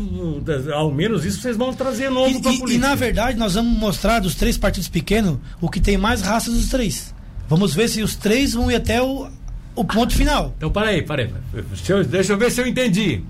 ao 0.74 0.90
menos 0.90 1.24
isso, 1.24 1.40
vocês 1.40 1.56
vão 1.56 1.72
trazer 1.74 2.10
novo 2.10 2.40
para 2.40 2.50
E, 2.50 2.54
e- 2.54 2.58
política. 2.60 2.72
e, 2.86 2.88
na 2.88 2.94
verdade 2.94 3.38
nós 3.38 3.54
vamos 3.54 3.78
mostrar 3.78 4.20
dos 4.20 4.34
três 4.34 4.56
partidos 4.56 4.88
pequenos 4.88 5.38
o 5.60 5.68
que 5.68 5.80
tem 5.80 5.98
mais 5.98 6.22
raças 6.22 6.54
dos 6.54 6.68
três. 6.70 7.14
Vamos 7.48 7.74
ver 7.74 7.88
se 7.88 8.02
os 8.02 8.14
três 8.16 8.54
vão 8.54 8.70
ir 8.70 8.76
até 8.76 9.02
o, 9.02 9.28
o 9.76 9.84
ponto 9.84 10.14
final. 10.14 10.54
Então, 10.56 10.70
peraí, 10.70 11.02
peraí. 11.02 11.28
Deixa 11.52 11.92
eu, 11.92 12.04
deixa 12.04 12.32
eu 12.32 12.38
ver 12.38 12.50
se 12.50 12.60
eu 12.62 12.66
entendi. 12.66 13.22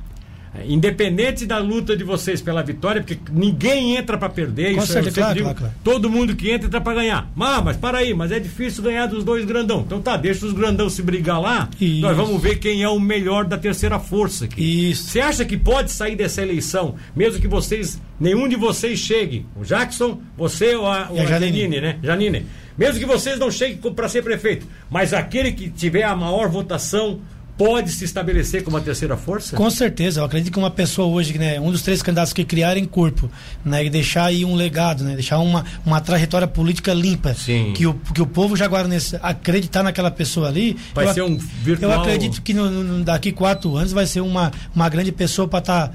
Independente 0.66 1.46
da 1.46 1.58
luta 1.58 1.96
de 1.96 2.04
vocês 2.04 2.40
pela 2.42 2.62
vitória, 2.62 3.02
porque 3.02 3.18
ninguém 3.32 3.96
entra 3.96 4.18
para 4.18 4.28
perder, 4.28 4.74
Com 4.74 4.82
isso 4.82 4.92
eu 4.92 5.02
certeza, 5.02 5.14
sempre 5.14 5.20
claro, 5.22 5.34
digo, 5.34 5.54
claro, 5.54 5.74
todo 5.82 6.10
mundo 6.10 6.36
que 6.36 6.50
entra 6.50 6.64
entra 6.66 6.80
para 6.80 6.94
ganhar. 6.94 7.30
Ah, 7.38 7.60
mas 7.62 7.76
para 7.76 7.98
aí, 7.98 8.14
mas 8.14 8.32
é 8.32 8.40
difícil 8.40 8.82
ganhar 8.82 9.06
dos 9.06 9.22
dois 9.22 9.44
grandão. 9.44 9.80
Então 9.80 10.00
tá, 10.00 10.16
deixa 10.16 10.46
os 10.46 10.52
grandão 10.52 10.88
se 10.88 11.02
brigar 11.02 11.40
lá, 11.40 11.68
Isso. 11.80 12.00
nós 12.00 12.16
vamos 12.16 12.42
ver 12.42 12.56
quem 12.56 12.82
é 12.82 12.88
o 12.88 12.98
melhor 12.98 13.44
da 13.44 13.56
terceira 13.56 13.98
força 13.98 14.46
aqui. 14.46 14.90
Isso. 14.90 15.10
Você 15.10 15.20
acha 15.20 15.44
que 15.44 15.56
pode 15.56 15.90
sair 15.90 16.16
dessa 16.16 16.42
eleição, 16.42 16.96
mesmo 17.14 17.40
que 17.40 17.48
vocês, 17.48 18.00
nenhum 18.18 18.48
de 18.48 18.56
vocês 18.56 18.98
chegue, 18.98 19.46
o 19.56 19.64
Jackson, 19.64 20.20
você 20.36 20.74
ou 20.74 20.86
a, 20.86 21.08
ou 21.10 21.20
a 21.20 21.26
Janine. 21.26 21.60
Janine, 21.60 21.80
né? 21.80 21.98
Janine. 22.02 22.46
Mesmo 22.76 22.98
que 22.98 23.06
vocês 23.06 23.38
não 23.38 23.52
cheguem 23.52 23.76
para 23.92 24.08
ser 24.08 24.22
prefeito, 24.22 24.66
mas 24.90 25.12
aquele 25.12 25.52
que 25.52 25.70
tiver 25.70 26.02
a 26.02 26.16
maior 26.16 26.48
votação 26.48 27.20
pode 27.56 27.90
se 27.92 28.04
estabelecer 28.04 28.64
como 28.64 28.76
a 28.76 28.80
terceira 28.80 29.16
força? 29.16 29.56
Com 29.56 29.70
certeza, 29.70 30.20
eu 30.20 30.24
acredito 30.24 30.52
que 30.52 30.58
uma 30.58 30.70
pessoa 30.70 31.06
hoje, 31.08 31.38
né, 31.38 31.60
um 31.60 31.70
dos 31.70 31.82
três 31.82 32.02
candidatos 32.02 32.32
que 32.32 32.44
criarem 32.44 32.84
corpo, 32.84 33.30
né, 33.64 33.84
e 33.84 33.90
deixar 33.90 34.24
aí 34.26 34.44
um 34.44 34.54
legado, 34.54 35.04
né, 35.04 35.14
deixar 35.14 35.38
uma, 35.38 35.64
uma 35.86 36.00
trajetória 36.00 36.46
política 36.48 36.92
limpa, 36.92 37.32
Sim. 37.34 37.72
que 37.74 37.86
o 37.86 37.94
que 37.94 38.20
o 38.20 38.26
povo 38.26 38.56
jaguaranense 38.56 39.16
acreditar 39.22 39.82
naquela 39.82 40.10
pessoa 40.10 40.48
ali, 40.48 40.76
Vai 40.94 41.08
eu, 41.08 41.14
ser 41.14 41.22
um 41.22 41.34
eu 41.34 41.38
virtual- 41.62 42.00
acredito 42.00 42.42
que 42.42 42.52
no, 42.52 42.68
no- 42.70 43.04
daqui 43.04 43.30
quatro 43.32 43.76
anos 43.76 43.92
vai 43.92 44.06
ser 44.06 44.20
uma, 44.20 44.50
uma 44.74 44.88
grande 44.88 45.12
pessoa 45.12 45.46
para 45.46 45.58
estar 45.60 45.92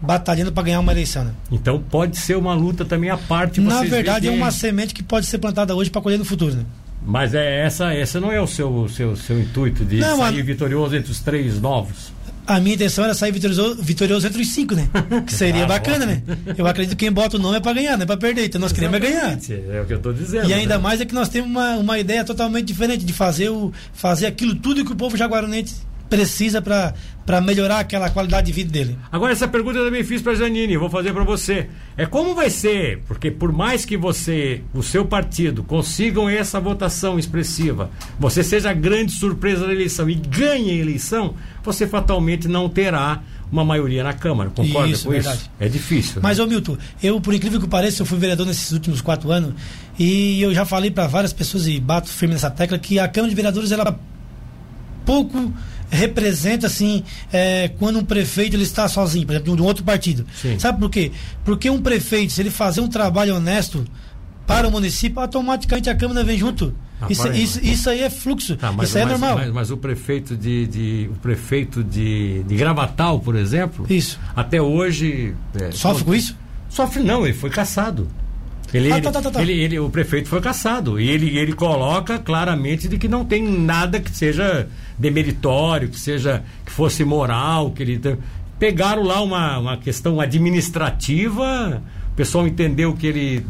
batalhando 0.00 0.50
para 0.52 0.62
ganhar 0.62 0.80
uma 0.80 0.92
eleição. 0.92 1.24
Né? 1.24 1.32
Então 1.52 1.78
pode 1.90 2.16
ser 2.16 2.36
uma 2.36 2.54
luta 2.54 2.84
também 2.84 3.10
à 3.10 3.18
parte. 3.18 3.60
Na 3.60 3.82
verdade, 3.82 4.28
é 4.28 4.30
uma 4.30 4.50
semente 4.50 4.94
que 4.94 5.02
pode 5.02 5.26
ser 5.26 5.38
plantada 5.38 5.74
hoje 5.74 5.90
para 5.90 6.00
colher 6.00 6.18
no 6.18 6.24
futuro. 6.24 6.54
Né? 6.54 6.64
Mas 7.04 7.34
é 7.34 7.64
essa, 7.64 7.92
essa 7.94 8.20
não 8.20 8.30
é 8.30 8.40
o 8.40 8.46
seu, 8.46 8.88
seu, 8.88 9.16
seu 9.16 9.40
intuito 9.40 9.84
de 9.84 9.96
Não, 9.98 10.18
sair 10.18 10.40
a- 10.40 10.44
vitorioso 10.44 10.94
entre 10.96 11.10
os 11.10 11.20
três 11.20 11.60
novos. 11.60 12.12
A 12.46 12.58
minha 12.58 12.74
intenção 12.74 13.04
era 13.04 13.14
sair 13.14 13.30
vitorioso, 13.30 13.76
vitorioso 13.80 14.26
entre 14.26 14.42
os 14.42 14.48
cinco, 14.48 14.74
né? 14.74 14.88
Que 15.24 15.32
seria 15.32 15.62
Ah, 15.64 15.68
bacana, 15.68 16.04
né? 16.04 16.22
Eu 16.58 16.66
acredito 16.66 16.96
que 16.96 17.04
quem 17.04 17.12
bota 17.12 17.36
o 17.36 17.40
nome 17.40 17.58
é 17.58 17.60
para 17.60 17.72
ganhar, 17.74 17.96
não 17.96 18.02
é 18.02 18.06
para 18.06 18.16
perder. 18.16 18.46
Então 18.46 18.60
nós 18.60 18.72
queremos 18.72 18.96
é 18.96 19.00
ganhar. 19.00 19.38
É 19.72 19.80
o 19.80 19.86
que 19.86 19.92
eu 19.92 19.98
estou 19.98 20.12
dizendo. 20.12 20.48
E 20.48 20.52
ainda 20.52 20.76
né? 20.76 20.82
mais 20.82 21.00
é 21.00 21.04
que 21.04 21.14
nós 21.14 21.28
temos 21.28 21.48
uma, 21.48 21.76
uma 21.76 21.98
ideia 21.98 22.24
totalmente 22.24 22.64
diferente 22.66 23.04
de 23.04 23.12
fazer, 23.12 23.50
o, 23.50 23.72
fazer 23.92 24.26
aquilo 24.26 24.54
tudo 24.56 24.84
que 24.84 24.92
o 24.92 24.96
povo 24.96 25.16
jaguarunense 25.16 25.76
precisa 26.10 26.60
para 26.60 27.40
melhorar 27.40 27.78
aquela 27.78 28.10
qualidade 28.10 28.48
de 28.48 28.52
vida 28.52 28.70
dele. 28.70 28.98
Agora, 29.12 29.32
essa 29.32 29.46
pergunta 29.46 29.78
eu 29.78 29.84
também 29.84 30.02
fiz 30.02 30.20
para 30.20 30.34
Janine, 30.34 30.76
vou 30.76 30.90
fazer 30.90 31.12
para 31.12 31.22
você. 31.22 31.68
É 31.96 32.04
como 32.04 32.34
vai 32.34 32.50
ser, 32.50 32.98
porque 33.06 33.30
por 33.30 33.52
mais 33.52 33.84
que 33.84 33.96
você, 33.96 34.62
o 34.74 34.82
seu 34.82 35.04
partido, 35.06 35.62
consigam 35.62 36.28
essa 36.28 36.58
votação 36.58 37.18
expressiva, 37.18 37.88
você 38.18 38.42
seja 38.42 38.70
a 38.70 38.74
grande 38.74 39.12
surpresa 39.12 39.64
da 39.66 39.72
eleição 39.72 40.10
e 40.10 40.16
ganhe 40.16 40.70
a 40.72 40.74
eleição, 40.74 41.34
você 41.62 41.86
fatalmente 41.86 42.48
não 42.48 42.68
terá 42.68 43.22
uma 43.50 43.64
maioria 43.64 44.02
na 44.02 44.12
Câmara. 44.12 44.50
Concorda 44.50 44.88
Isso, 44.88 45.04
com 45.04 45.10
verdade. 45.10 45.38
isso? 45.38 45.50
É 45.58 45.68
difícil. 45.68 46.16
né? 46.16 46.20
Mas, 46.22 46.38
ô 46.38 46.46
Milton, 46.46 46.76
eu, 47.02 47.20
por 47.20 47.34
incrível 47.34 47.60
que 47.60 47.66
pareça, 47.68 48.02
eu 48.02 48.06
fui 48.06 48.18
vereador 48.18 48.46
nesses 48.46 48.70
últimos 48.72 49.00
quatro 49.00 49.30
anos 49.30 49.54
e 49.98 50.42
eu 50.42 50.52
já 50.52 50.64
falei 50.64 50.90
para 50.90 51.06
várias 51.06 51.32
pessoas 51.32 51.66
e 51.66 51.78
bato 51.78 52.08
firme 52.08 52.34
nessa 52.34 52.50
tecla 52.50 52.78
que 52.78 52.98
a 52.98 53.06
Câmara 53.08 53.30
de 53.30 53.36
Vereadores 53.36 53.70
ela 53.72 53.98
pouco 55.04 55.52
representa 55.90 56.66
assim 56.68 57.02
é, 57.32 57.68
quando 57.78 57.98
um 57.98 58.04
prefeito 58.04 58.54
ele 58.56 58.62
está 58.62 58.88
sozinho, 58.88 59.26
por 59.26 59.32
exemplo, 59.32 59.56
de 59.56 59.62
um 59.62 59.64
outro 59.64 59.84
partido. 59.84 60.24
Sim. 60.40 60.58
Sabe 60.58 60.78
por 60.78 60.88
quê? 60.90 61.10
Porque 61.44 61.68
um 61.68 61.80
prefeito, 61.82 62.32
se 62.32 62.40
ele 62.40 62.50
fazer 62.50 62.80
um 62.80 62.88
trabalho 62.88 63.36
honesto 63.36 63.84
para 64.46 64.66
o 64.66 64.70
município, 64.70 65.20
automaticamente 65.20 65.90
a 65.90 65.94
Câmara 65.94 66.24
vem 66.24 66.38
junto. 66.38 66.74
Ah, 67.00 67.06
isso, 67.08 67.26
aí, 67.28 67.42
isso, 67.42 67.60
isso 67.64 67.88
aí 67.90 68.02
é 68.02 68.10
fluxo. 68.10 68.56
Tá, 68.56 68.70
mas, 68.72 68.88
isso 68.88 68.98
aí 68.98 69.02
é 69.04 69.06
mas- 69.06 69.20
normal. 69.20 69.38
Mas, 69.38 69.52
mas 69.52 69.70
o 69.70 69.76
prefeito 69.76 70.36
de, 70.36 70.66
de- 70.66 71.08
o 71.10 71.14
prefeito 71.14 71.82
de, 71.82 72.42
de 72.42 72.56
Gravatal, 72.56 73.18
por 73.20 73.34
exemplo, 73.36 73.86
Isso. 73.88 74.18
até 74.36 74.60
hoje 74.60 75.34
é, 75.58 75.70
Sofre 75.70 76.04
com 76.04 76.14
isso? 76.14 76.36
Sofre 76.68 77.02
não, 77.02 77.24
ele 77.24 77.34
foi 77.34 77.48
caçado. 77.50 78.06
Ele, 78.72 78.92
Ah, 78.92 79.00
tá, 79.00 79.10
tá, 79.10 79.20
tá, 79.22 79.30
tá. 79.32 79.42
ele, 79.42 79.52
ele- 79.52 79.78
o 79.80 79.90
prefeito 79.90 80.28
foi 80.28 80.40
caçado. 80.40 81.00
E 81.00 81.08
ele, 81.10 81.36
ele 81.38 81.52
coloca 81.52 82.18
claramente 82.18 82.86
de 82.88 82.98
que 82.98 83.08
não 83.08 83.24
tem 83.24 83.42
nada 83.42 83.98
que 84.00 84.10
seja 84.10 84.68
demeritório, 84.98 85.88
que 85.88 85.98
seja 85.98 86.42
que 86.64 86.70
fosse 86.70 87.04
moral, 87.04 87.70
que 87.72 87.82
ele 87.82 88.00
pegaram 88.58 89.02
lá 89.02 89.20
uma, 89.22 89.58
uma 89.58 89.76
questão 89.76 90.20
administrativa, 90.20 91.82
o 92.12 92.16
pessoal 92.16 92.46
entendeu 92.46 92.92
que 92.94 93.06
ele 93.06 93.46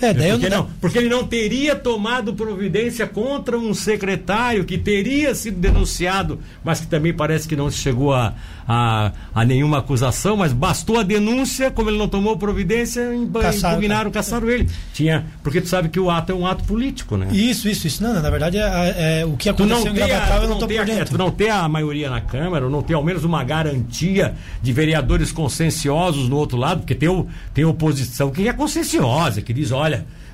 É, 0.00 0.12
daí 0.14 0.30
eu 0.30 0.38
porque, 0.38 0.48
não- 0.50 0.58
não, 0.58 0.70
porque 0.80 0.98
ele 0.98 1.08
não 1.08 1.24
teria 1.26 1.74
tomado 1.76 2.32
providência 2.34 3.06
contra 3.06 3.58
um 3.58 3.74
secretário 3.74 4.64
que 4.64 4.78
teria 4.78 5.34
sido 5.34 5.58
denunciado, 5.58 6.38
mas 6.64 6.80
que 6.80 6.86
também 6.86 7.12
parece 7.12 7.46
que 7.46 7.54
não 7.56 7.70
chegou 7.70 8.12
a, 8.14 8.34
a, 8.66 9.12
a 9.34 9.44
nenhuma 9.44 9.78
acusação, 9.78 10.36
mas 10.36 10.52
bastou 10.52 10.98
a 10.98 11.02
denúncia, 11.02 11.70
como 11.70 11.90
ele 11.90 11.98
não 11.98 12.08
tomou 12.08 12.36
providência, 12.36 13.02
Caçaram, 13.40 13.76
impugnaram, 13.78 14.10
caçaram 14.10 14.48
ele. 14.50 14.68
Tinha, 14.94 15.26
porque 15.42 15.60
tu 15.60 15.68
sabe 15.68 15.88
que 15.88 15.98
o 16.00 16.10
ato 16.10 16.32
é 16.32 16.34
um 16.34 16.46
ato 16.46 16.64
político, 16.64 17.16
né? 17.16 17.28
Isso, 17.32 17.68
isso, 17.68 17.86
isso. 17.86 18.02
Não, 18.02 18.14
não, 18.14 18.22
na 18.22 18.30
verdade 18.30 18.58
é, 18.58 19.20
é 19.20 19.26
o 19.26 19.36
que 19.36 19.52
Tu 19.52 19.66
não, 19.66 19.76
aconteceu 19.78 19.96
em 19.96 20.02
a, 20.02 20.06
Gravatal, 20.06 20.38
tu 20.38 20.42
eu 20.44 20.48
não 20.48 20.48
não 20.54 20.58
tô 20.60 20.66
por 20.68 20.78
a- 20.80 20.84
dentro. 20.84 21.06
tu 21.10 21.18
não 21.18 21.30
ter 21.30 21.48
a 21.50 21.68
maioria 21.68 22.08
na 22.10 22.20
Câmara, 22.20 22.64
ou 22.64 22.70
não 22.70 22.82
ter 22.82 22.94
ao 22.94 23.02
menos 23.04 23.24
uma 23.24 23.42
garantia 23.42 24.34
de 24.62 24.72
vereadores 24.72 25.32
conscienciosos 25.32 26.28
no 26.28 26.36
outro 26.36 26.56
lado, 26.56 26.80
porque 26.80 26.94
tem, 26.94 27.08
o, 27.08 27.26
tem 27.52 27.64
oposição 27.64 28.30
que 28.30 28.46
é 28.48 28.52
conscienciosa, 28.52 29.42
que 29.42 29.52
diz, 29.52 29.72
olha, 29.72 29.89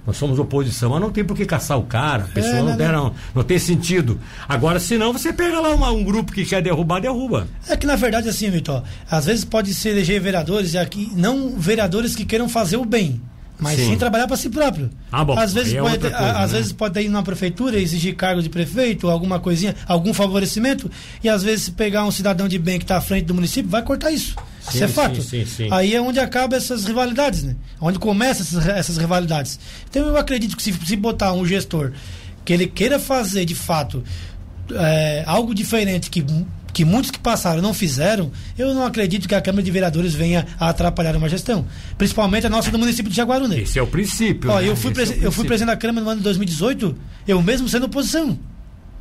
nós 0.07 0.17
somos 0.17 0.39
oposição, 0.39 0.91
mas 0.91 1.01
não 1.01 1.11
tem 1.11 1.25
por 1.25 1.37
que 1.37 1.45
caçar 1.45 1.77
o 1.79 1.83
cara, 1.83 2.25
a 2.25 2.29
pessoa 2.29 2.55
É, 2.55 2.59
não, 2.63 2.69
não, 2.71 2.77
tem, 2.77 2.87
não. 2.87 2.93
não, 3.07 3.15
não 3.35 3.43
tem 3.43 3.59
sentido. 3.59 4.21
Agora, 4.49 4.79
se 4.79 4.97
não, 4.97 5.13
você 5.13 5.33
pega 5.33 5.59
lá 5.61 5.75
uma- 5.75 5.91
um 5.91 6.05
grupo 6.05 6.33
que 6.33 6.45
quer 6.45 6.63
derrubar, 6.63 7.01
derruba. 7.01 7.49
É 7.69 7.77
que 7.77 7.87
na 7.87 7.97
verdade 7.97 8.29
assim, 8.29 8.49
Vitor, 8.51 8.83
às 9.11 9.27
vezes 9.27 9.45
pode 9.45 9.75
se 9.75 9.89
eleger 9.89 10.21
vereadores 10.21 10.75
e 10.75 10.79
aqui 10.79 11.11
não 11.17 11.59
vereadores 11.59 12.15
que 12.15 12.25
queiram 12.25 12.49
fazer 12.49 12.77
o 12.77 12.85
bem, 12.85 13.21
mas 13.59 13.81
Sim. 13.81 13.91
sim, 13.91 13.97
trabalhar 13.99 14.29
para 14.29 14.37
si 14.37 14.49
próprio. 14.49 14.91
Ah, 15.11 15.25
bom, 15.25 15.37
às 15.37 15.53
vezes 15.53 15.75
é 15.75 15.81
pode, 15.81 15.95
outra 15.95 16.09
a- 16.11 16.13
coisa, 16.19 16.39
às 16.39 16.53
né? 16.53 16.59
vezes 16.59 16.73
pode 16.73 17.01
ir 17.01 17.09
na 17.09 17.23
prefeitura 17.25 17.77
exigir 17.77 18.15
cargo 18.15 18.41
de 18.41 18.49
prefeito, 18.49 19.09
alguma 19.11 19.41
coisinha, 19.41 19.75
algum 19.89 20.15
favorecimento 20.15 20.89
e 21.25 21.29
às 21.29 21.43
vezes 21.43 21.69
pegar 21.69 22.05
um 22.05 22.13
cidadão 22.13 22.47
de 22.47 22.59
bem 22.61 22.79
que 22.79 22.85
está 22.85 22.97
à 22.99 23.01
frente 23.01 23.25
do 23.25 23.35
município 23.35 23.69
vai 23.69 23.83
cortar 23.83 24.13
isso. 24.13 24.37
Sim, 24.71 24.77
isso 24.77 24.85
é 24.85 24.89
fato. 24.89 25.23
sim, 25.23 25.45
sim. 25.47 25.69
Aí 25.71 25.95
é 25.95 26.01
onde 26.01 26.19
acaba 26.19 26.57
essas 26.57 26.85
rivalidades, 26.85 27.43
né? 27.43 27.57
Onde 27.81 27.99
começam 27.99 28.43
essas, 28.43 28.67
essas 28.69 28.97
rivalidades. 28.99 29.59
Então 29.89 30.07
eu 30.09 30.17
acredito 30.17 30.57
que 30.57 30.63
se, 30.63 30.73
se 30.73 30.97
botar 30.97 31.33
um 31.33 31.47
gestor 31.47 31.93
que 32.45 32.53
ele 32.53 32.67
queira 32.67 32.99
fazer 32.99 33.45
de 33.45 33.55
fato 33.55 34.03
é, 34.75 35.25
algo 35.27 35.55
diferente 35.55 36.11
que, 36.11 36.25
que 36.73 36.85
muitos 36.85 37.11
que 37.11 37.19
passaram 37.19 37.61
não 37.63 37.73
fizeram, 37.75 38.31
eu 38.59 38.75
não 38.75 38.85
acredito 38.85 39.29
que 39.29 39.35
a 39.35 39.41
Câmara 39.41 39.63
de 39.63 39.71
Vereadores 39.71 40.15
venha 40.15 40.47
a 40.59 40.69
atrapalhar 40.69 41.17
uma 41.17 41.29
gestão. 41.29 41.67
Principalmente 41.97 42.47
a 42.47 42.51
nossa 42.51 42.71
do 42.71 42.79
município 42.79 43.11
de 43.11 43.17
Jaguaruna. 43.17 43.57
Esse 43.59 43.79
é 43.79 43.83
o 43.83 43.87
princípio. 43.87 44.51
Ó, 44.51 44.61
né? 44.61 44.69
eu, 44.69 44.77
fui 44.77 44.93
é 44.93 45.25
eu 45.27 45.33
fui 45.33 45.45
presidente 45.45 45.73
da 45.75 45.77
Câmara 45.77 46.05
no 46.05 46.11
ano 46.11 46.19
de 46.19 46.25
2018, 46.25 46.97
eu 47.27 47.43
mesmo 47.43 47.69
sendo 47.69 47.87
oposição 47.87 48.39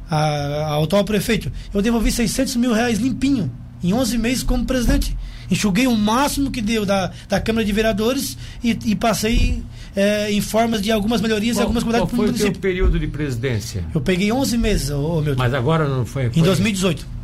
a- 0.10 0.66
ao 0.74 0.84
atual 0.84 1.04
prefeito. 1.04 1.52
Eu 1.74 1.82
devolvi 1.82 2.12
600 2.12 2.56
mil 2.56 2.74
reais 2.74 3.00
limpinho 3.00 3.52
em 3.84 3.94
11 3.94 4.18
meses 4.18 4.44
como 4.44 4.66
presidente. 4.66 5.16
Enxuguei 5.50 5.86
o 5.86 5.96
máximo 5.96 6.50
que 6.50 6.62
deu 6.62 6.86
da, 6.86 7.12
da 7.30 7.40
Câmara 7.40 7.64
de 7.64 7.72
Vereadores 7.72 8.38
e, 8.64 8.78
e 8.86 8.96
passei 8.96 9.64
é, 9.96 10.32
em 10.32 10.42
formas 10.42 10.82
de 10.82 10.92
algumas 10.92 11.22
melhorias 11.22 11.58
qual, 11.58 11.64
algumas 11.64 11.84
comunidades 11.84 12.12
qual 12.12 12.26
foi 12.26 12.34
o 12.34 12.38
seu 12.38 12.52
período 12.54 13.00
de 13.00 13.08
presidência? 13.08 13.84
Eu 13.94 14.02
peguei 14.02 14.32
11 14.32 14.58
meses, 14.58 14.90
ô, 14.90 15.22
meu 15.22 15.36
Mas 15.38 15.54
agora 15.54 15.88
não 15.88 16.06
foi, 16.06 16.30
foi... 16.30 16.42
Em 16.42 16.44
2018. 16.44 17.16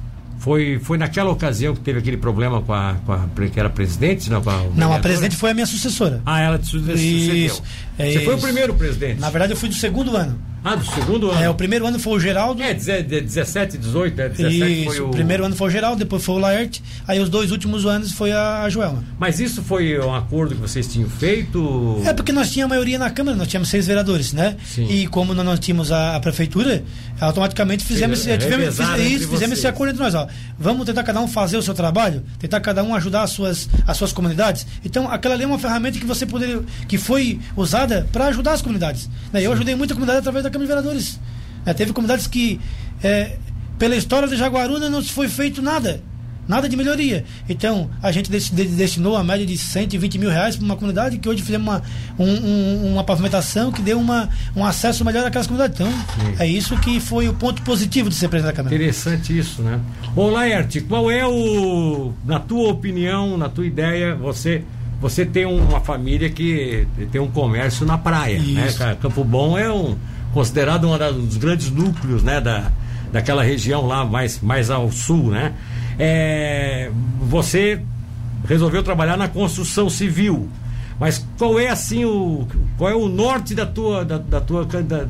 Foi, 0.41 0.79
foi 0.81 0.97
naquela 0.97 1.29
ocasião 1.29 1.75
que 1.75 1.81
teve 1.81 1.99
aquele 1.99 2.17
problema 2.17 2.63
com 2.63 2.73
a, 2.73 2.95
com 3.05 3.13
a 3.13 3.27
que 3.47 3.59
era 3.59 3.69
presidente? 3.69 4.27
Não, 4.27 4.39
a, 4.39 4.63
não, 4.75 4.91
a 4.91 4.97
presidente 4.97 5.35
foi 5.35 5.51
a 5.51 5.53
minha 5.53 5.67
sucessora. 5.67 6.19
Ah, 6.25 6.41
ela 6.41 6.57
te 6.57 6.65
sucedeu. 6.65 6.95
Isso, 6.95 7.61
Você 8.09 8.19
foi 8.21 8.35
o 8.35 8.39
primeiro 8.39 8.73
presidente? 8.73 9.19
Na 9.19 9.29
verdade, 9.29 9.53
eu 9.53 9.57
fui 9.57 9.69
do 9.69 9.75
segundo 9.75 10.15
ano. 10.15 10.51
Ah, 10.63 10.75
do 10.75 10.85
segundo 10.85 11.31
ano? 11.31 11.41
É, 11.41 11.49
o 11.49 11.55
primeiro 11.55 11.87
ano 11.87 11.97
foi 11.97 12.13
o 12.13 12.19
Geraldo. 12.19 12.61
É, 12.61 12.71
17, 12.71 13.79
18, 13.79 14.15
né? 14.15 14.29
17 14.29 14.81
isso, 14.81 14.85
foi 14.85 14.99
o... 14.99 15.07
o 15.07 15.11
primeiro 15.11 15.43
ano 15.43 15.55
foi 15.55 15.67
o 15.67 15.71
Geraldo, 15.71 15.97
depois 15.97 16.23
foi 16.23 16.35
o 16.35 16.37
Laerte, 16.37 16.83
aí 17.07 17.19
os 17.19 17.29
dois 17.29 17.51
últimos 17.51 17.83
anos 17.87 18.11
foi 18.11 18.31
a, 18.31 18.61
a 18.61 18.69
Joelma. 18.69 19.03
Mas 19.17 19.39
isso 19.39 19.63
foi 19.63 19.99
um 19.99 20.13
acordo 20.13 20.53
que 20.53 20.61
vocês 20.61 20.87
tinham 20.87 21.09
feito? 21.09 21.99
É, 22.05 22.13
porque 22.13 22.31
nós 22.31 22.51
tínhamos 22.51 22.73
a 22.73 22.75
maioria 22.75 22.99
na 22.99 23.09
Câmara, 23.09 23.35
nós 23.35 23.47
tínhamos 23.47 23.69
seis 23.69 23.87
vereadores, 23.87 24.33
né? 24.33 24.55
Sim. 24.63 24.85
E 24.87 25.07
como 25.07 25.33
nós 25.33 25.43
não 25.43 25.57
tínhamos 25.57 25.91
a, 25.91 26.15
a 26.15 26.19
prefeitura, 26.19 26.83
automaticamente 27.19 27.83
fizemos, 27.83 28.19
Sim, 28.19 28.37
tivemos, 28.37 28.77
fiz, 28.77 29.11
isso, 29.11 29.29
fizemos 29.29 29.57
esse 29.57 29.65
acordo 29.65 29.89
entre 29.93 30.03
nós, 30.03 30.13
ó. 30.13 30.27
Vamos 30.59 30.85
tentar 30.85 31.01
cada 31.01 31.19
um 31.19 31.27
fazer 31.27 31.57
o 31.57 31.61
seu 31.63 31.73
trabalho, 31.73 32.23
tentar 32.37 32.59
cada 32.59 32.83
um 32.83 32.93
ajudar 32.93 33.23
as 33.23 33.31
suas, 33.31 33.67
as 33.87 33.97
suas 33.97 34.13
comunidades. 34.13 34.67
Então, 34.85 35.09
aquela 35.09 35.33
ali 35.33 35.43
é 35.43 35.47
uma 35.47 35.57
ferramenta 35.57 35.97
que 35.97 36.05
você 36.05 36.23
poderia, 36.23 36.61
que 36.87 36.99
foi 36.99 37.39
usada 37.55 37.90
para 38.11 38.27
ajudar 38.27 38.53
as 38.53 38.61
comunidades. 38.61 39.09
Né? 39.31 39.41
Eu 39.45 39.51
ajudei 39.53 39.75
muita 39.75 39.93
comunidade 39.93 40.19
através 40.19 40.43
da 40.43 40.49
Câmara 40.49 40.67
de 40.67 40.75
Vereadores. 40.75 41.19
É, 41.65 41.73
teve 41.73 41.93
comunidades 41.93 42.27
que, 42.27 42.59
é, 43.03 43.37
pela 43.77 43.95
história 43.95 44.27
de 44.27 44.35
Jaguaruna, 44.35 44.89
não 44.89 45.01
se 45.01 45.11
foi 45.11 45.27
feito 45.27 45.61
nada. 45.61 46.01
Nada 46.47 46.67
de 46.67 46.75
melhoria. 46.75 47.23
Então, 47.47 47.89
a 48.01 48.11
gente 48.11 48.29
destinou 48.29 49.15
a 49.15 49.23
média 49.23 49.45
de 49.45 49.57
120 49.57 50.17
mil 50.17 50.29
reais 50.29 50.55
para 50.55 50.65
uma 50.65 50.75
comunidade 50.75 51.17
que 51.19 51.29
hoje 51.29 51.41
fizemos 51.41 51.65
uma, 51.65 51.81
um, 52.19 52.25
um, 52.25 52.93
uma 52.93 53.03
pavimentação 53.03 53.71
que 53.71 53.81
deu 53.81 53.99
uma, 53.99 54.27
um 54.55 54.65
acesso 54.65 55.05
melhor 55.05 55.25
àquelas 55.25 55.47
comunidades. 55.47 55.79
Então, 55.79 55.91
Sim. 55.91 56.35
é 56.39 56.47
isso 56.47 56.75
que 56.79 56.99
foi 56.99 57.29
o 57.29 57.33
ponto 57.33 57.61
positivo 57.61 58.09
de 58.09 58.15
ser 58.15 58.27
presidente 58.27 58.51
da 58.51 58.57
Câmara. 58.57 58.75
Interessante 58.75 59.37
isso, 59.37 59.61
né? 59.61 59.79
Ô, 60.15 60.29
Laerte, 60.29 60.81
qual 60.81 61.11
é 61.11 61.25
o, 61.25 62.11
na 62.25 62.39
tua 62.39 62.69
opinião, 62.71 63.37
na 63.37 63.47
tua 63.47 63.65
ideia, 63.65 64.15
você 64.15 64.63
você 65.01 65.25
tem 65.25 65.45
uma 65.45 65.81
família 65.81 66.29
que 66.29 66.87
tem 67.11 67.19
um 67.19 67.29
comércio 67.31 67.85
na 67.85 67.97
praia, 67.97 68.37
né? 68.39 68.67
Isso. 68.67 68.79
né? 68.79 68.95
Campo 69.01 69.23
Bom 69.23 69.57
é 69.57 69.71
um 69.71 69.97
considerado 70.31 70.87
um 70.87 71.25
dos 71.25 71.37
grandes 71.37 71.71
núcleos 71.71 72.23
né, 72.23 72.39
da, 72.39 72.71
daquela 73.11 73.43
região 73.43 73.85
lá 73.85 74.05
mais, 74.05 74.39
mais 74.39 74.69
ao 74.69 74.91
sul, 74.91 75.31
né? 75.31 75.53
É, 75.99 76.89
você 77.19 77.81
resolveu 78.47 78.83
trabalhar 78.83 79.17
na 79.17 79.27
construção 79.27 79.89
civil. 79.89 80.47
Mas 80.99 81.25
qual 81.35 81.59
é 81.59 81.67
assim 81.67 82.05
o 82.05 82.47
qual 82.77 82.91
é 82.91 82.93
o 82.93 83.07
norte 83.09 83.55
da 83.55 83.65
tua 83.65 84.05
da, 84.05 84.19
da 84.19 84.39
tua 84.39 84.63
da, 84.65 85.07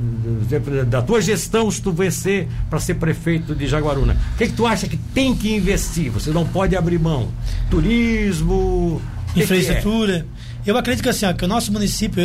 da, 0.86 1.02
tua 1.02 1.20
gestão 1.20 1.70
se 1.70 1.82
tu 1.82 1.92
vencer 1.92 2.48
para 2.70 2.80
ser 2.80 2.94
prefeito 2.94 3.54
de 3.54 3.68
Jaguaruna? 3.68 4.16
O 4.36 4.38
que, 4.38 4.48
que 4.48 4.54
tu 4.54 4.66
acha 4.66 4.88
que 4.88 4.96
tem 4.96 5.36
que 5.36 5.54
investir? 5.54 6.10
Você 6.12 6.32
não 6.32 6.46
pode 6.46 6.78
abrir 6.78 6.98
mão. 6.98 7.28
Turismo, 7.70 9.02
infraestrutura. 9.36 10.26
Que 10.64 10.70
é? 10.70 10.74
Eu 10.74 10.78
acredito 10.78 11.04
que 11.04 11.10
assim, 11.10 11.26
ó, 11.26 11.34
que 11.34 11.44
o 11.44 11.48
nosso 11.48 11.72
município, 11.72 12.24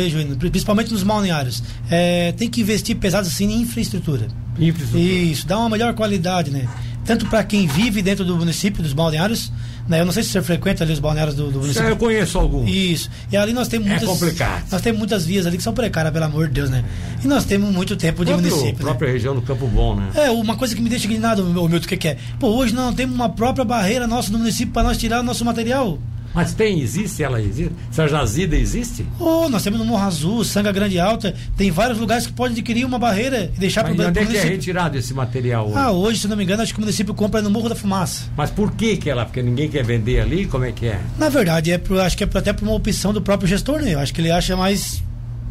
principalmente 0.51 0.91
nos 0.91 1.03
balneários, 1.03 1.63
é, 1.89 2.31
tem 2.33 2.49
que 2.49 2.61
investir 2.61 2.95
pesado 2.95 3.27
assim 3.27 3.45
em 3.51 3.61
infraestrutura. 3.61 4.27
Infraestrutura. 4.59 5.03
Isso, 5.03 5.47
dá 5.47 5.57
uma 5.57 5.69
melhor 5.69 5.93
qualidade, 5.93 6.51
né? 6.51 6.67
Tanto 7.03 7.25
para 7.27 7.43
quem 7.43 7.65
vive 7.67 8.01
dentro 8.01 8.25
do 8.25 8.35
município, 8.35 8.83
dos 8.83 8.93
balneários, 8.93 9.51
né? 9.87 10.01
Eu 10.01 10.05
não 10.05 10.11
sei 10.11 10.21
se 10.21 10.29
você 10.29 10.41
frequenta 10.41 10.83
ali 10.83 10.91
os 10.91 10.99
balneários 10.99 11.35
do, 11.35 11.49
do 11.49 11.59
município. 11.59 11.87
eu 11.87 11.95
conheço 11.95 12.37
algum. 12.37 12.67
Isso. 12.67 13.09
E 13.31 13.37
ali 13.37 13.53
nós 13.53 13.67
temos 13.67 13.87
é 13.87 13.91
muitas. 13.91 14.07
É 14.07 14.11
complicado. 14.11 14.65
Nós 14.69 14.81
temos 14.81 14.99
muitas 14.99 15.25
vias 15.25 15.45
ali 15.47 15.57
que 15.57 15.63
são 15.63 15.73
precárias, 15.73 16.13
pelo 16.13 16.25
amor 16.25 16.47
de 16.47 16.53
Deus, 16.53 16.69
né? 16.69 16.83
E 17.23 17.27
nós 17.27 17.45
temos 17.45 17.73
muito 17.73 17.95
tempo 17.95 18.25
de 18.25 18.31
próprio, 18.31 18.51
município. 18.51 18.75
A 18.75 18.79
né? 18.79 18.85
própria 18.89 19.07
né? 19.07 19.13
região 19.13 19.33
do 19.33 19.41
Campo 19.41 19.67
Bom, 19.67 19.95
né? 19.95 20.09
É, 20.15 20.29
uma 20.29 20.57
coisa 20.57 20.75
que 20.75 20.81
me 20.81 20.89
deixa 20.89 21.05
indignado, 21.05 21.43
meu 21.43 21.67
Milton, 21.67 21.85
o 21.85 21.89
que, 21.89 21.97
que 21.97 22.09
é? 22.09 22.17
Pô, 22.39 22.49
hoje 22.49 22.73
nós 22.73 22.85
não 22.85 22.93
temos 22.93 23.15
uma 23.15 23.29
própria 23.29 23.63
barreira 23.63 24.05
nossa 24.05 24.31
no 24.31 24.37
município 24.37 24.73
para 24.73 24.83
nós 24.83 24.97
tirar 24.97 25.21
o 25.21 25.23
nosso 25.23 25.45
material. 25.45 25.97
Mas 26.37 26.53
tem, 26.53 26.81
existe, 26.81 27.23
ela 27.23 27.41
existe? 27.41 27.71
Essa 27.89 28.07
jazida 28.07 28.55
existe? 28.55 29.03
Oh, 29.19 29.49
nós 29.49 29.63
temos 29.63 29.79
no 29.79 29.85
Morro 29.85 30.03
Azul, 30.05 30.43
Sanga 30.43 30.71
Grande 30.71 30.99
Alta, 30.99 31.33
tem 31.57 31.71
vários 31.71 31.97
lugares 31.97 32.27
que 32.27 32.31
pode 32.31 32.53
adquirir 32.53 32.85
uma 32.85 32.99
barreira 32.99 33.51
e 33.55 33.59
deixar 33.59 33.83
para 33.83 33.91
o 33.91 34.07
onde 34.07 34.19
é 34.19 34.23
que 34.23 34.37
é 34.37 34.43
retirado 34.43 34.99
esse 34.99 35.15
material 35.15 35.65
hoje? 35.65 35.75
Ah, 35.75 35.91
hoje, 35.91 36.19
se 36.19 36.27
não 36.27 36.37
me 36.37 36.43
engano, 36.43 36.61
acho 36.61 36.75
que 36.75 36.79
o 36.79 36.81
município 36.81 37.11
compra 37.15 37.41
no 37.41 37.49
Morro 37.49 37.69
da 37.69 37.75
Fumaça. 37.75 38.25
Mas 38.37 38.51
por 38.51 38.71
que 38.73 38.97
que 38.97 39.09
ela? 39.09 39.25
Porque 39.25 39.41
ninguém 39.41 39.67
quer 39.67 39.83
vender 39.83 40.19
ali? 40.21 40.45
Como 40.45 40.63
é 40.63 40.71
que 40.71 40.85
é? 40.85 40.99
Na 41.17 41.27
verdade, 41.27 41.71
é 41.71 41.79
pro, 41.79 41.99
acho 41.99 42.15
que 42.15 42.23
é 42.23 42.29
até 42.31 42.53
por 42.53 42.65
uma 42.67 42.75
opção 42.75 43.11
do 43.11 43.19
próprio 43.19 43.49
gestor, 43.49 43.81
né? 43.81 43.95
Eu 43.95 43.99
acho 43.99 44.13
que 44.13 44.21
ele 44.21 44.29
acha 44.29 44.55
mais 44.55 45.01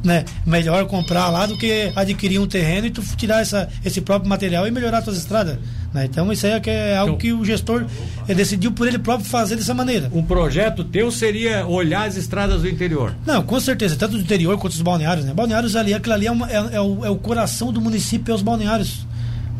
né, 0.07 0.25
melhor 0.47 0.87
comprar 0.87 1.29
lá 1.29 1.47
do 1.47 1.59
que 1.59 1.93
adquirir 1.97 2.39
um 2.39 2.47
terreno 2.47 2.87
e 2.87 2.91
tu 2.91 3.03
tirar 3.17 3.41
essa, 3.41 3.69
esse 3.85 4.01
próprio 4.01 4.31
material 4.31 4.67
e 4.67 4.71
melhorar 4.71 4.99
as 4.99 5.05
tuas 5.05 5.17
estradas. 5.19 5.59
Né? 5.93 6.05
Então 6.05 6.33
isso 6.33 6.47
aí 6.47 6.53
é, 6.53 6.61
que 6.61 6.71
é 6.71 6.97
algo 6.97 7.15
então, 7.15 7.19
que 7.19 7.33
o 7.33 7.45
gestor 7.45 7.85
decidiu 8.29 8.71
por 8.71 8.87
ele 8.87 8.99
próprio 8.99 9.29
fazer 9.29 9.57
dessa 9.57 9.75
maneira. 9.75 10.09
Um 10.13 10.23
projeto 10.23 10.85
teu 10.85 11.11
seria 11.11 11.67
olhar 11.67 12.07
as 12.07 12.17
estradas 12.17 12.63
do 12.63 12.69
interior? 12.69 13.15
Não, 13.27 13.43
com 13.43 13.59
certeza, 13.59 13.97
tanto 13.97 14.17
do 14.17 14.23
interior 14.23 14.57
quanto 14.59 14.75
dos 14.75 14.83
balneários. 14.83 15.27
Né? 15.27 15.35
Balneários 15.35 15.75
ali, 15.75 15.93
aquilo 15.93 16.15
ali 16.15 16.27
é, 16.27 16.31
uma, 16.31 16.49
é, 16.51 16.77
é, 16.77 16.81
o, 16.81 17.05
é 17.05 17.11
o 17.11 17.17
coração 17.17 17.73
do 17.73 17.81
município, 17.81 18.31
é 18.31 18.35
os 18.35 18.43
balneários. 18.43 19.07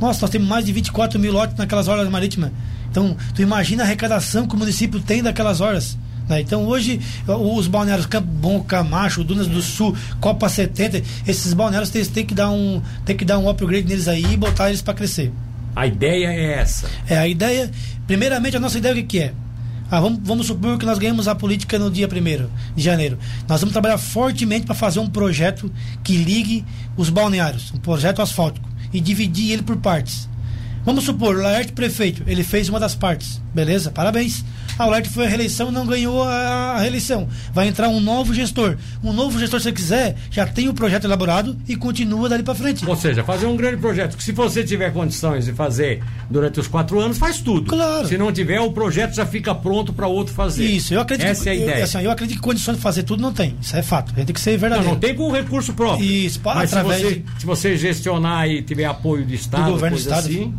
Nossa, 0.01 0.21
nós 0.21 0.31
temos 0.31 0.47
mais 0.47 0.65
de 0.65 0.73
24 0.73 1.19
mil 1.19 1.33
lotes 1.33 1.57
naquelas 1.57 1.89
horas 1.89 2.09
marítimas. 2.09 2.53
Então, 2.89 3.17
tu 3.35 3.43
imagina 3.43 3.83
a 3.83 3.87
arrecadação 3.87 4.47
que 4.47 4.55
o 4.55 4.59
município 4.59 5.01
tem 5.01 5.23
daquelas 5.23 5.61
horas. 5.61 5.99
Né? 6.29 6.41
Então 6.41 6.67
hoje 6.67 7.01
os 7.27 7.67
balneários 7.67 8.07
Campo 8.07 8.27
Bom, 8.27 8.61
Camacho, 8.63 9.25
Dunas 9.25 9.47
do 9.47 9.63
Sul, 9.63 9.97
Copa 10.21 10.49
70, 10.49 11.03
esses 11.27 11.53
balneários 11.55 11.91
têm, 11.91 12.05
têm 12.05 12.27
que 12.27 12.35
dar 12.35 12.51
um 12.51 12.83
tem 13.05 13.17
que 13.17 13.25
dar 13.25 13.39
um 13.39 13.49
upgrade 13.49 13.87
neles 13.87 14.09
aí 14.09 14.25
e 14.33 14.37
botar 14.37 14.69
eles 14.69 14.83
para 14.83 14.95
crescer. 14.95 15.33
A 15.75 15.87
ideia 15.87 16.29
é 16.29 16.59
essa. 16.59 16.89
É 17.07 17.19
a 17.19 17.29
ideia. 17.29 17.71
Primeiramente 18.07 18.57
a 18.57 18.61
nossa 18.61 18.79
ideia 18.79 18.95
o 18.95 18.97
que, 18.97 19.03
que 19.03 19.19
é? 19.21 19.33
Ah, 19.91 20.01
vamos, 20.01 20.21
vamos 20.23 20.47
supor 20.47 20.79
que 20.79 20.87
nós 20.87 20.99
ganhamos 20.99 21.29
a 21.29 21.35
política 21.35 21.79
no 21.79 21.91
dia 21.91 22.09
1 22.09 22.75
de 22.75 22.83
janeiro. 22.83 23.19
Nós 23.49 23.61
vamos 23.61 23.73
trabalhar 23.73 23.99
fortemente 23.99 24.67
para 24.67 24.75
fazer 24.75 24.99
um 24.99 25.09
projeto 25.09 25.71
que 26.03 26.17
ligue 26.17 26.65
os 26.97 27.09
balneários, 27.09 27.73
um 27.73 27.79
projeto 27.79 28.21
asfáltico, 28.21 28.69
e 28.93 29.01
dividir 29.01 29.53
ele 29.53 29.63
por 29.63 29.77
partes. 29.77 30.29
Vamos 30.85 31.05
supor, 31.05 31.37
o 31.37 31.43
Laerte 31.43 31.73
prefeito, 31.73 32.23
ele 32.27 32.43
fez 32.43 32.69
uma 32.69 32.81
das 32.81 32.95
partes. 32.95 33.41
Beleza, 33.55 33.91
parabéns. 33.91 34.45
A 34.79 34.85
Laerte 34.85 35.09
foi 35.09 35.25
a 35.25 35.29
reeleição 35.29 35.71
não 35.71 35.87
ganhou 35.87 36.23
a, 36.23 36.79
reeleição. 36.81 37.29
Vai 37.53 37.69
entrar 37.69 37.89
um 37.89 38.01
novo 38.01 38.35
gestor. 38.35 38.77
Um 39.03 39.13
novo 39.13 39.39
gestor, 39.39 39.61
se 39.61 39.65
você 39.65 39.73
quiser, 39.73 40.17
já 40.31 40.47
tem 40.47 40.69
o 40.69 40.75
projeto 40.75 41.05
elaborado 41.05 41.57
e 41.67 41.77
continua 41.77 42.29
dali 42.29 42.43
para 42.43 42.55
frente. 42.55 42.87
Ou 42.87 42.97
seja, 42.97 43.25
fazer 43.25 43.47
um 43.47 43.57
grande 43.57 43.79
projeto. 43.79 44.17
Que 44.17 44.23
se 44.23 44.33
você 44.33 44.63
tiver 44.63 44.93
condições 44.93 45.47
de 45.47 45.53
fazer 45.53 46.03
durante 46.31 46.61
os 46.61 46.69
quatro 46.69 47.01
anos, 47.01 47.19
faz 47.19 47.39
tudo. 47.39 47.69
Claro. 47.69 48.07
Se 48.07 48.19
não 48.19 48.33
tiver, 48.33 48.61
o 48.61 48.71
projeto 48.73 49.15
já 49.15 49.25
fica 49.25 49.55
pronto 49.55 49.93
para 49.93 50.07
outro 50.07 50.35
fazer. 50.35 50.65
Isso, 50.65 50.93
eu 50.93 51.01
acredito 51.01 51.29
Essa 51.29 51.45
que, 51.45 51.49
é 51.49 51.53
a 51.53 51.55
ideia. 51.55 51.79
Eu, 51.79 51.85
assim, 51.85 52.01
eu 52.03 52.11
acredito 52.11 52.37
que 52.37 52.43
condições 52.43 52.77
de 52.77 52.83
fazer 52.83 53.03
tudo 53.03 53.23
não 53.23 53.33
tem. 53.33 53.57
Isso 53.61 53.77
é 53.77 53.83
fato. 53.83 54.13
Tem 54.13 54.27
que 54.27 54.41
ser 54.41 54.59
verdadeiro. 54.59 54.85
Não, 54.85 54.95
não 54.95 55.01
tem 55.01 55.15
com 55.15 55.31
recurso 55.31 55.73
próprio. 55.73 56.05
Isso, 56.05 56.41
Mas 56.45 56.73
através 56.73 57.01
se 57.01 57.05
você, 57.05 57.15
de... 57.15 57.41
se 57.41 57.47
você 57.47 57.77
gestionar 57.77 58.49
e 58.49 58.63
tiver 58.63 58.85
apoio 58.85 59.25
do 59.25 59.35
Estado, 59.35 59.65
do 59.65 59.71
governo 59.73 59.97
do 59.97 60.01
Estado, 60.01 60.27
assim, 60.27 60.55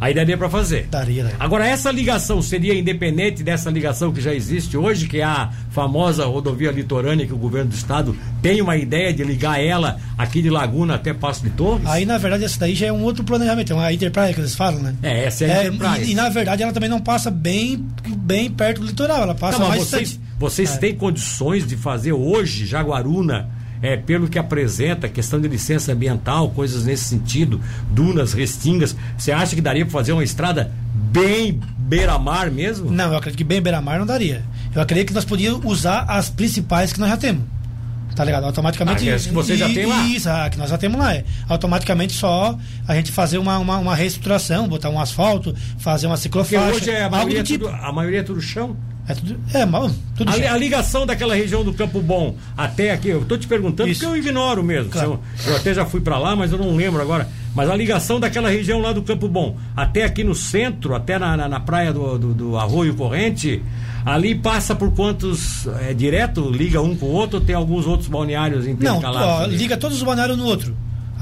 Aí 0.00 0.14
daria 0.14 0.36
para 0.38 0.48
fazer. 0.48 0.86
Daria, 0.90 1.24
daria. 1.24 1.36
Agora, 1.38 1.66
essa 1.66 1.90
ligação 1.90 2.40
seria 2.40 2.74
independente 2.74 3.42
dessa 3.42 3.68
ligação 3.68 4.10
que 4.10 4.20
já 4.20 4.34
existe 4.34 4.76
hoje, 4.76 5.06
que 5.06 5.18
é 5.18 5.24
a 5.24 5.50
famosa 5.70 6.24
rodovia 6.24 6.70
litorânea 6.70 7.26
que 7.26 7.34
o 7.34 7.36
governo 7.36 7.70
do 7.70 7.76
estado 7.76 8.16
tem 8.40 8.62
uma 8.62 8.76
ideia 8.78 9.12
de 9.12 9.22
ligar 9.22 9.60
ela 9.62 10.00
aqui 10.16 10.40
de 10.40 10.48
Laguna 10.48 10.94
até 10.94 11.12
Passo 11.12 11.42
de 11.42 11.50
Torres? 11.50 11.86
Aí, 11.86 12.06
na 12.06 12.16
verdade, 12.16 12.44
essa 12.44 12.58
daí 12.58 12.74
já 12.74 12.86
é 12.86 12.92
um 12.92 13.02
outro 13.02 13.22
planejamento, 13.24 13.72
é 13.72 13.76
uma 13.76 13.92
Interpraia 13.92 14.32
que 14.32 14.40
eles 14.40 14.54
falam, 14.54 14.80
né? 14.80 14.94
É, 15.02 15.24
essa 15.24 15.44
é 15.44 15.52
a 15.52 15.64
é, 15.64 16.00
E, 16.00 16.12
e, 16.12 16.14
na 16.14 16.30
verdade, 16.30 16.62
ela 16.62 16.72
também 16.72 16.88
não 16.88 17.00
passa 17.00 17.30
bem, 17.30 17.84
bem 18.16 18.50
perto 18.50 18.80
do 18.80 18.86
litoral, 18.86 19.20
ela 19.22 19.34
passa 19.34 19.58
não, 19.58 19.68
mais 19.68 19.82
vocês, 19.82 20.18
vocês 20.38 20.74
é. 20.76 20.78
têm 20.78 20.94
condições 20.94 21.66
de 21.66 21.76
fazer 21.76 22.12
hoje 22.12 22.64
Jaguaruna 22.64 23.59
é, 23.82 23.96
pelo 23.96 24.28
que 24.28 24.38
apresenta, 24.38 25.08
questão 25.08 25.40
de 25.40 25.48
licença 25.48 25.92
ambiental, 25.92 26.50
coisas 26.50 26.84
nesse 26.84 27.04
sentido, 27.04 27.60
dunas, 27.90 28.32
restingas, 28.32 28.94
você 29.16 29.32
acha 29.32 29.54
que 29.54 29.62
daria 29.62 29.84
para 29.84 29.92
fazer 29.92 30.12
uma 30.12 30.24
estrada 30.24 30.72
bem 30.94 31.60
beira-mar 31.78 32.50
mesmo? 32.50 32.90
Não, 32.90 33.12
eu 33.12 33.18
acredito 33.18 33.38
que 33.38 33.44
bem 33.44 33.60
beira-mar 33.60 33.98
não 33.98 34.06
daria. 34.06 34.44
Eu 34.74 34.80
acredito 34.82 35.08
que 35.08 35.14
nós 35.14 35.24
podíamos 35.24 35.64
usar 35.64 36.04
as 36.08 36.28
principais 36.28 36.92
que 36.92 37.00
nós 37.00 37.08
já 37.08 37.16
temos. 37.16 37.44
Tá 38.14 38.24
ligado? 38.24 38.44
Automaticamente. 38.44 39.08
Ah, 39.08 39.16
que 39.16 39.28
você 39.30 39.56
já 39.56 39.66
tem 39.68 39.86
lá. 39.86 40.04
Isso, 40.04 40.28
ah, 40.28 40.50
que 40.50 40.58
nós 40.58 40.68
já 40.68 40.76
temos 40.76 40.98
lá. 40.98 41.14
É. 41.14 41.24
Automaticamente 41.48 42.12
só 42.12 42.58
a 42.86 42.94
gente 42.94 43.10
fazer 43.12 43.38
uma, 43.38 43.58
uma, 43.58 43.78
uma 43.78 43.94
reestruturação, 43.94 44.68
botar 44.68 44.90
um 44.90 45.00
asfalto, 45.00 45.54
fazer 45.78 46.06
uma 46.06 46.16
ciclofaixa. 46.16 46.72
Porque 46.72 46.90
hoje 46.90 46.90
é 46.90 47.04
a 47.04 47.10
maioria, 47.10 47.40
é 47.40 47.42
tipo. 47.42 47.66
tudo, 47.66 47.76
a 47.76 47.92
maioria 47.92 48.20
é 48.20 48.22
tudo 48.22 48.40
chão. 48.40 48.76
É 49.10 49.14
tudo. 49.14 49.36
É, 49.52 49.66
mal, 49.66 49.90
tudo 50.16 50.30
a, 50.30 50.34
a, 50.34 50.56
ligação 50.56 51.04
daquela 51.04 51.34
região 51.34 51.64
do 51.64 51.72
Campo 51.72 52.00
Bom 52.00 52.36
até 52.56 52.92
aqui, 52.92 53.08
eu 53.08 53.22
estou 53.22 53.36
te 53.36 53.46
perguntando 53.48 53.88
Isso. 53.88 54.00
porque 54.00 54.16
eu 54.16 54.22
ignoro 54.22 54.62
mesmo. 54.62 54.90
Claro. 54.90 55.20
Eu, 55.44 55.52
eu, 55.52 55.56
até 55.56 55.74
já 55.74 55.84
fui 55.84 56.00
para 56.00 56.18
lá, 56.18 56.36
mas 56.36 56.52
eu 56.52 56.58
não 56.58 56.76
lembro 56.76 57.02
agora. 57.02 57.26
Mas 57.54 57.68
a 57.68 57.74
ligação 57.74 58.20
daquela 58.20 58.48
região 58.48 58.80
lá 58.80 58.92
do 58.92 59.02
Campo 59.02 59.26
Bom 59.26 59.56
até 59.76 60.04
aqui 60.04 60.22
no 60.22 60.34
centro, 60.34 60.94
até 60.94 61.18
na, 61.18 61.36
na, 61.36 61.48
na 61.48 61.60
praia 61.60 61.92
do, 61.92 62.18
do, 62.18 62.34
do, 62.34 62.56
Arroio 62.56 62.94
Corrente, 62.94 63.62
ali 64.04 64.34
passa 64.34 64.74
por 64.74 64.92
quantos. 64.92 65.66
É 65.88 65.92
direto? 65.92 66.48
Liga 66.48 66.80
um 66.80 66.96
com 66.96 67.06
o 67.06 67.12
outro 67.12 67.38
ou 67.38 67.44
tem 67.44 67.56
alguns 67.56 67.86
outros 67.86 68.08
balneários 68.08 68.66
intercalados? 68.66 69.20
Não, 69.20 69.44
ó, 69.44 69.46
liga 69.46 69.76
todos 69.76 69.96
os 69.96 70.02
balneários 70.04 70.38
no 70.38 70.44
outro. 70.44 70.76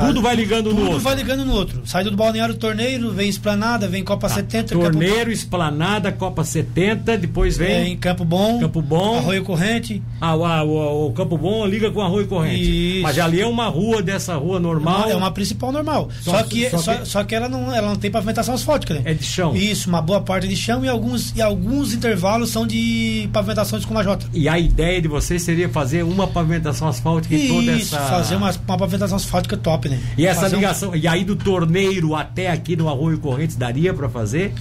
Tudo 0.06 0.22
vai 0.22 0.36
ligando 0.36 0.72
no 0.72 0.80
outro. 0.80 0.92
Tudo 0.92 1.02
vai 1.02 1.14
ligando 1.16 1.44
no 1.44 1.52
outro. 1.52 1.82
Sai 1.84 2.04
do 2.04 2.16
balneário 2.16 2.54
Torneiro, 2.54 3.10
vem 3.10 3.28
Esplanada, 3.28 3.88
vem 3.88 4.04
Copa 4.04 4.28
tá. 4.28 4.34
70. 4.34 4.74
Torneiro, 4.74 5.16
Campo... 5.16 5.30
Esplanada, 5.30 6.12
Copa 6.12 6.44
70, 6.44 7.18
depois 7.18 7.56
vem. 7.56 7.84
Vem 7.84 7.96
Campo 7.96 8.24
Bom. 8.24 8.60
Campo 8.60 8.80
Bom. 8.80 9.18
Arroio 9.18 9.44
Corrente. 9.44 10.02
Ah, 10.20 10.34
o, 10.34 10.42
o, 10.42 11.06
o 11.08 11.12
Campo 11.12 11.36
Bom 11.36 11.66
liga 11.66 11.90
com 11.90 12.00
Arroio 12.00 12.26
Corrente. 12.26 12.96
Isso. 12.96 13.02
Mas 13.02 13.18
ali 13.18 13.40
é 13.40 13.46
uma 13.46 13.68
rua 13.68 14.02
dessa 14.02 14.36
rua 14.36 14.60
normal. 14.60 15.10
É 15.10 15.16
uma 15.16 15.30
principal 15.30 15.72
normal. 15.72 16.08
Só, 16.22 16.32
só 16.32 16.42
que, 16.44 16.70
só, 16.70 16.94
que... 16.94 17.08
Só, 17.08 17.24
que 17.24 17.34
ela 17.34 17.48
não, 17.48 17.74
ela 17.74 17.88
não 17.88 17.96
tem 17.96 18.10
pavimentação 18.10 18.54
asfáltica, 18.54 18.94
né? 18.94 19.02
É 19.04 19.14
de 19.14 19.24
chão. 19.24 19.56
Isso, 19.56 19.88
uma 19.88 20.00
boa 20.00 20.20
parte 20.20 20.46
de 20.46 20.56
chão 20.56 20.84
e 20.84 20.88
alguns, 20.88 21.34
e 21.36 21.42
alguns 21.42 21.92
intervalos 21.92 22.50
são 22.50 22.66
de 22.66 23.28
pavimentação 23.32 23.78
de 23.78 23.84
escumajota. 23.84 24.26
E 24.32 24.48
a 24.48 24.58
ideia 24.58 25.00
de 25.00 25.08
vocês 25.08 25.42
seria 25.42 25.68
fazer 25.68 26.02
uma 26.02 26.26
pavimentação 26.26 26.88
asfáltica 26.88 27.34
em 27.34 27.48
toda 27.48 27.72
essa. 27.72 27.82
Isso, 27.82 27.96
fazer 27.96 28.36
uma, 28.36 28.50
uma 28.50 28.78
pavimentação 28.78 29.16
asfáltica 29.16 29.56
top, 29.56 29.87
né? 29.88 30.00
E 30.16 30.26
essa 30.26 30.48
ligação 30.48 30.90
ligação. 30.90 30.96
E 30.96 31.08
aí 31.08 31.24
do 31.24 31.36
torneiro 31.36 32.14
até 32.14 32.50
aqui 32.50 32.76
no 32.76 32.88
Arroio 32.88 33.18
Correntes 33.18 33.56
daria 33.56 33.92
para 33.92 34.08
fazer? 34.08 34.52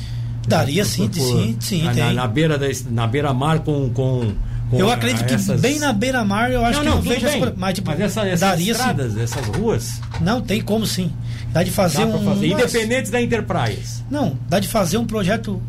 Daria 0.47 0.85
sim, 0.85 1.09
por, 1.09 1.15
sim, 1.15 1.57
sim. 1.59 1.83
Na, 1.83 1.93
tem. 1.93 2.13
na, 2.13 2.27
beira 2.27 2.57
da, 2.57 2.67
na 2.89 3.05
beira 3.05 3.33
mar 3.33 3.59
com, 3.59 3.89
com 3.89 4.33
eu 4.71 4.91
acredito 4.91 5.25
que 5.25 5.33
essas... 5.33 5.61
bem 5.61 5.79
na 5.79 5.93
beira-mar 5.93 6.51
eu 6.51 6.65
acho 6.65 6.83
não, 6.83 6.95
não, 6.95 7.01
que 7.01 7.09
não 7.09 7.15
vejo 7.15 7.25
bem. 7.25 7.53
mas, 7.55 7.73
tipo, 7.73 7.89
mas 7.89 7.99
essa, 8.01 8.27
essas 8.27 8.39
daria, 8.39 8.71
estradas, 8.71 9.13
sim. 9.13 9.21
essas 9.21 9.45
ruas. 9.47 10.01
Não, 10.19 10.41
tem 10.41 10.61
como 10.61 10.85
sim. 10.85 11.11
Dá 11.53 11.63
de 11.63 11.71
fazer 11.71 12.05
dá 12.05 12.07
um. 12.07 12.25
Fazer. 12.25 12.47
Independente 12.47 13.09
da 13.09 13.21
Interpraias. 13.21 14.03
Não, 14.11 14.37
dá 14.49 14.59
de 14.59 14.67
fazer 14.67 14.97
um 14.97 15.05
projeto 15.05 15.61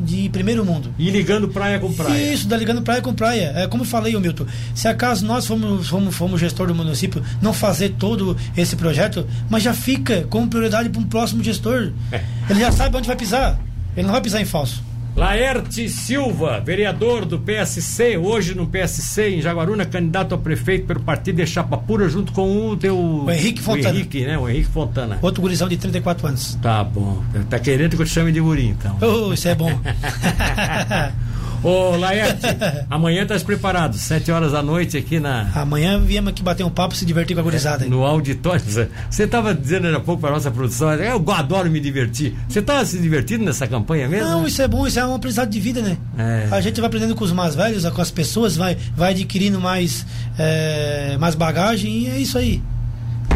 de 0.00 0.28
primeiro 0.28 0.64
mundo. 0.64 0.92
E 0.98 1.10
ligando 1.10 1.48
praia 1.48 1.78
com 1.78 1.92
praia. 1.92 2.32
Isso, 2.32 2.48
da 2.48 2.56
ligando 2.56 2.82
praia 2.82 3.00
com 3.00 3.12
praia. 3.14 3.52
É, 3.54 3.66
como 3.66 3.82
eu 3.82 3.86
falei, 3.86 4.18
Milton, 4.18 4.46
se 4.74 4.88
acaso 4.88 5.24
nós 5.24 5.46
fomos, 5.46 5.88
fomos, 5.88 6.14
fomos 6.14 6.40
gestor 6.40 6.68
do 6.68 6.74
município, 6.74 7.22
não 7.40 7.52
fazer 7.52 7.90
todo 7.98 8.36
esse 8.56 8.76
projeto, 8.76 9.26
mas 9.48 9.62
já 9.62 9.74
fica 9.74 10.26
como 10.28 10.48
prioridade 10.48 10.88
para 10.88 11.00
um 11.00 11.04
próximo 11.04 11.42
gestor. 11.42 11.92
É. 12.10 12.22
Ele 12.48 12.60
já 12.60 12.72
sabe 12.72 12.96
onde 12.96 13.06
vai 13.06 13.16
pisar. 13.16 13.60
Ele 13.96 14.06
não 14.06 14.12
vai 14.12 14.20
pisar 14.20 14.40
em 14.40 14.44
falso. 14.44 14.89
Laerte 15.16 15.88
Silva, 15.88 16.60
vereador 16.60 17.24
do 17.24 17.38
PSC, 17.38 18.16
hoje 18.16 18.54
no 18.54 18.66
PSC 18.66 19.36
em 19.36 19.42
Jaguaruna, 19.42 19.84
candidato 19.84 20.34
a 20.34 20.38
prefeito 20.38 20.86
pelo 20.86 21.00
partido 21.00 21.36
de 21.36 21.46
Chapa 21.46 21.76
Pura, 21.76 22.08
junto 22.08 22.32
com 22.32 22.68
o 22.68 22.76
teu. 22.76 22.96
O 22.96 23.30
Henrique 23.30 23.60
Fontana. 23.60 23.88
O 23.90 23.96
Henrique, 23.96 24.24
né? 24.24 24.38
O 24.38 24.48
Henrique 24.48 24.70
Fontana. 24.70 25.18
Outro 25.20 25.42
gurizão 25.42 25.68
de 25.68 25.76
34 25.76 26.26
anos. 26.26 26.58
Tá 26.62 26.82
bom. 26.84 27.22
Tá 27.48 27.58
querendo 27.58 27.96
que 27.96 28.02
eu 28.02 28.06
te 28.06 28.12
chame 28.12 28.32
de 28.32 28.40
guri, 28.40 28.68
então. 28.68 28.96
Oh, 29.00 29.32
isso 29.32 29.48
é 29.48 29.54
bom. 29.54 29.70
Ô, 31.62 31.94
Laerte, 31.96 32.46
amanhã 32.88 33.22
estás 33.22 33.42
preparado, 33.42 33.94
sete 33.96 34.32
horas 34.32 34.52
da 34.52 34.62
noite 34.62 34.96
aqui 34.96 35.20
na. 35.20 35.50
Amanhã 35.54 36.00
viemos 36.00 36.30
aqui 36.30 36.42
bater 36.42 36.64
um 36.64 36.70
papo 36.70 36.94
e 36.94 36.96
se 36.96 37.04
divertir 37.04 37.34
com 37.34 37.40
a 37.40 37.44
gurizada. 37.44 37.84
É, 37.84 37.88
no 37.88 38.04
auditório. 38.04 38.62
Você 38.62 39.24
estava 39.24 39.54
dizendo 39.54 39.94
há 39.94 40.00
pouco 40.00 40.22
para 40.22 40.30
nossa 40.30 40.50
produção, 40.50 40.92
eu 40.94 41.22
adoro 41.30 41.70
me 41.70 41.78
divertir. 41.78 42.34
Você 42.48 42.60
está 42.60 42.82
se 42.84 42.98
divertindo 42.98 43.44
nessa 43.44 43.66
campanha 43.66 44.08
mesmo? 44.08 44.28
Não, 44.28 44.46
isso 44.46 44.62
é 44.62 44.68
bom, 44.68 44.86
isso 44.86 44.98
é 44.98 45.06
um 45.06 45.14
aprendizado 45.14 45.50
de 45.50 45.60
vida, 45.60 45.82
né? 45.82 45.98
É. 46.16 46.48
A 46.50 46.60
gente 46.62 46.80
vai 46.80 46.88
aprendendo 46.88 47.14
com 47.14 47.24
os 47.24 47.32
mais 47.32 47.54
velhos, 47.54 47.86
com 47.90 48.00
as 48.00 48.10
pessoas, 48.10 48.56
vai, 48.56 48.78
vai 48.96 49.10
adquirindo 49.10 49.60
mais, 49.60 50.06
é, 50.38 51.18
mais 51.18 51.34
bagagem 51.34 52.04
e 52.04 52.06
é 52.08 52.18
isso 52.18 52.38
aí. 52.38 52.62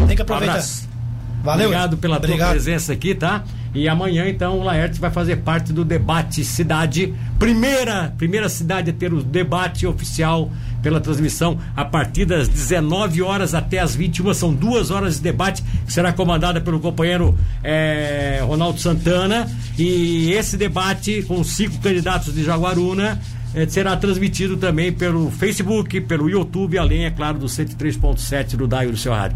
Tem 0.06 0.16
que 0.16 0.22
aproveitar. 0.22 0.58
Um 0.58 0.93
Valeu. 1.44 1.66
Obrigado 1.66 1.96
pela 1.98 2.16
Obrigado. 2.16 2.38
tua 2.38 2.50
presença 2.52 2.94
aqui, 2.94 3.14
tá? 3.14 3.44
E 3.74 3.86
amanhã, 3.86 4.26
então, 4.26 4.58
o 4.58 4.64
Laerte 4.64 4.98
vai 4.98 5.10
fazer 5.10 5.36
parte 5.36 5.74
do 5.74 5.84
debate 5.84 6.42
cidade. 6.42 7.12
Primeira, 7.38 8.14
primeira 8.16 8.48
cidade 8.48 8.90
a 8.90 8.92
ter 8.94 9.12
o 9.12 9.22
debate 9.22 9.86
oficial 9.86 10.50
pela 10.82 11.00
transmissão 11.00 11.58
a 11.76 11.84
partir 11.84 12.24
das 12.24 12.48
19 12.48 13.20
horas 13.20 13.52
até 13.52 13.80
as 13.80 13.94
21. 13.94 14.32
São 14.32 14.54
duas 14.54 14.90
horas 14.90 15.16
de 15.16 15.22
debate 15.22 15.62
que 15.84 15.92
será 15.92 16.14
comandada 16.14 16.62
pelo 16.62 16.80
companheiro 16.80 17.36
é, 17.62 18.40
Ronaldo 18.42 18.80
Santana. 18.80 19.46
E 19.76 20.32
esse 20.32 20.56
debate 20.56 21.22
com 21.24 21.44
cinco 21.44 21.78
candidatos 21.80 22.34
de 22.34 22.42
Jaguaruna 22.42 23.20
é, 23.54 23.66
será 23.66 23.96
transmitido 23.96 24.56
também 24.56 24.92
pelo 24.92 25.30
Facebook, 25.30 26.00
pelo 26.02 26.30
YouTube, 26.30 26.78
além, 26.78 27.04
é 27.04 27.10
claro, 27.10 27.38
do 27.38 27.46
103.7 27.46 28.56
do 28.56 28.66
Daio 28.66 28.90
do 28.90 28.96
seu 28.96 29.12
rádio. 29.12 29.32